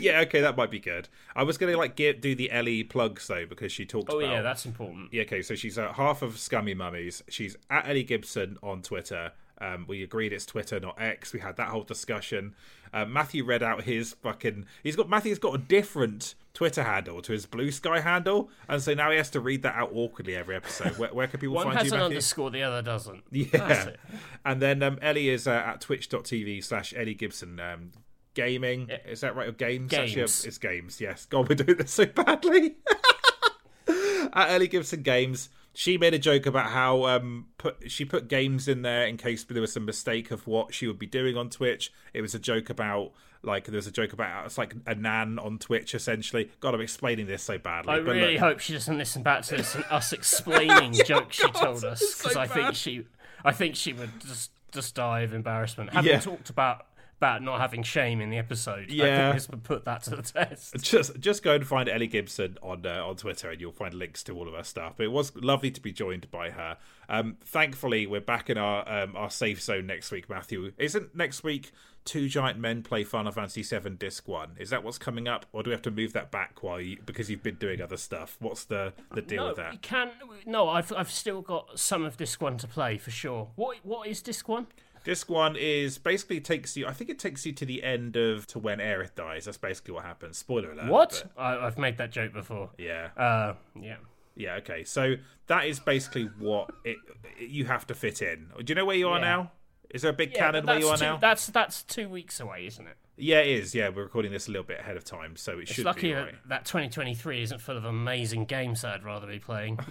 [0.01, 1.07] yeah, okay, that might be good.
[1.35, 4.31] I was gonna like get, do the Ellie plugs though because she talked Oh, about.
[4.31, 5.09] yeah, that's important.
[5.13, 7.23] Yeah, okay, so she's uh, half of Scummy Mummies.
[7.29, 9.33] She's at Ellie Gibson on Twitter.
[9.61, 11.31] Um, we agreed it's Twitter, not X.
[11.33, 12.55] We had that whole discussion.
[12.93, 14.65] Uh, Matthew read out his fucking.
[14.83, 18.93] He's got Matthew's got a different Twitter handle to his Blue Sky handle, and so
[18.93, 20.97] now he has to read that out awkwardly every episode.
[20.97, 22.15] Where, where can people One find has you, an Matthew?
[22.15, 23.23] underscore, the other doesn't.
[23.31, 23.99] That's Yeah, it.
[24.43, 27.59] and then um, Ellie is uh, at twitch.tv slash Ellie Gibson.
[27.59, 27.91] Um,
[28.33, 29.47] gaming is that right?
[29.47, 29.93] Or games?
[29.93, 30.45] Actually, Games.
[30.45, 30.99] it's games.
[30.99, 31.25] Yes.
[31.25, 32.75] God, we're doing this so badly.
[34.33, 38.67] at Ellie Gibson Games, she made a joke about how um put she put games
[38.67, 41.49] in there in case there was some mistake of what she would be doing on
[41.49, 41.91] Twitch.
[42.13, 43.11] It was a joke about
[43.43, 46.51] like there was a joke about it's like a nan on Twitch essentially.
[46.59, 47.93] God, I'm explaining this so badly.
[47.93, 51.49] I really look, hope she doesn't listen back to this and us explaining jokes she
[51.51, 53.05] told us it's so because I think she,
[53.43, 55.91] I think she would just just die of embarrassment.
[55.91, 56.19] Having Yeah.
[56.19, 56.85] talked about
[57.21, 59.31] about not having shame in the episode, I Yeah.
[59.31, 60.75] think this would put that to the test.
[60.81, 64.23] just just go and find Ellie Gibson on uh, on Twitter, and you'll find links
[64.23, 64.93] to all of her stuff.
[64.97, 66.77] But it was lovely to be joined by her.
[67.07, 70.29] Um, thankfully, we're back in our um, our safe zone next week.
[70.29, 71.71] Matthew, isn't next week
[72.03, 74.53] two giant men play Final Fantasy VII Disc One?
[74.57, 76.97] Is that what's coming up, or do we have to move that back while you,
[77.05, 78.37] because you've been doing other stuff?
[78.39, 79.71] What's the the deal No, with that?
[79.73, 80.09] we can.
[80.47, 83.49] No, I've I've still got some of disc one to play for sure.
[83.55, 84.65] What what is disc one?
[85.03, 86.85] Disc One is basically takes you.
[86.87, 89.45] I think it takes you to the end of to when Aerith dies.
[89.45, 90.37] That's basically what happens.
[90.37, 90.87] Spoiler alert.
[90.87, 91.23] What?
[91.35, 92.69] but I, I've made that joke before.
[92.77, 93.09] yeah.
[93.17, 93.95] Uh, yeah.
[94.35, 94.83] Yeah, okay.
[94.85, 95.15] So
[95.47, 96.97] that is basically what it,
[97.39, 98.47] you have to fit in.
[98.57, 99.25] Do you know where you are Yeah.
[99.25, 99.51] now?
[99.89, 101.17] Is there a big Yeah, cannon where you are two, now?
[101.17, 102.95] That's that's two weeks away, isn't it?
[103.21, 103.73] Yeah, it is.
[103.75, 106.09] Yeah, we're recording this a little bit ahead of time, so it It's should lucky
[106.09, 106.35] be right.
[106.47, 109.79] that 2023 isn't full of amazing games that I'd rather be playing.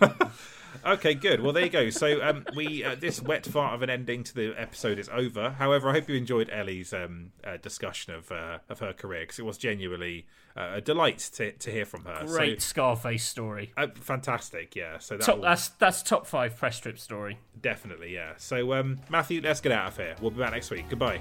[0.87, 1.41] Okay, good.
[1.43, 1.91] Well, there you go.
[1.91, 5.51] So um, we uh, this wet fart of an ending to the episode is over.
[5.51, 9.41] However, I hope you enjoyed Ellie's um, uh, discussion of uh, of her career because
[9.41, 10.27] it was genuinely
[10.57, 12.23] uh, a delight to to hear from her.
[12.25, 13.73] Great So, Scarface story.
[13.77, 14.77] uh, fantastic.
[14.77, 14.99] Yeah.
[14.99, 17.39] So that Top, will- that's that's top five press strip story.
[17.61, 18.35] definitely yeah.
[18.37, 20.15] So um, Matthew, let's get out of here.
[20.21, 20.85] We'll be back next week.
[20.89, 21.21] Goodbye.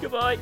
[0.00, 0.38] Goodbye.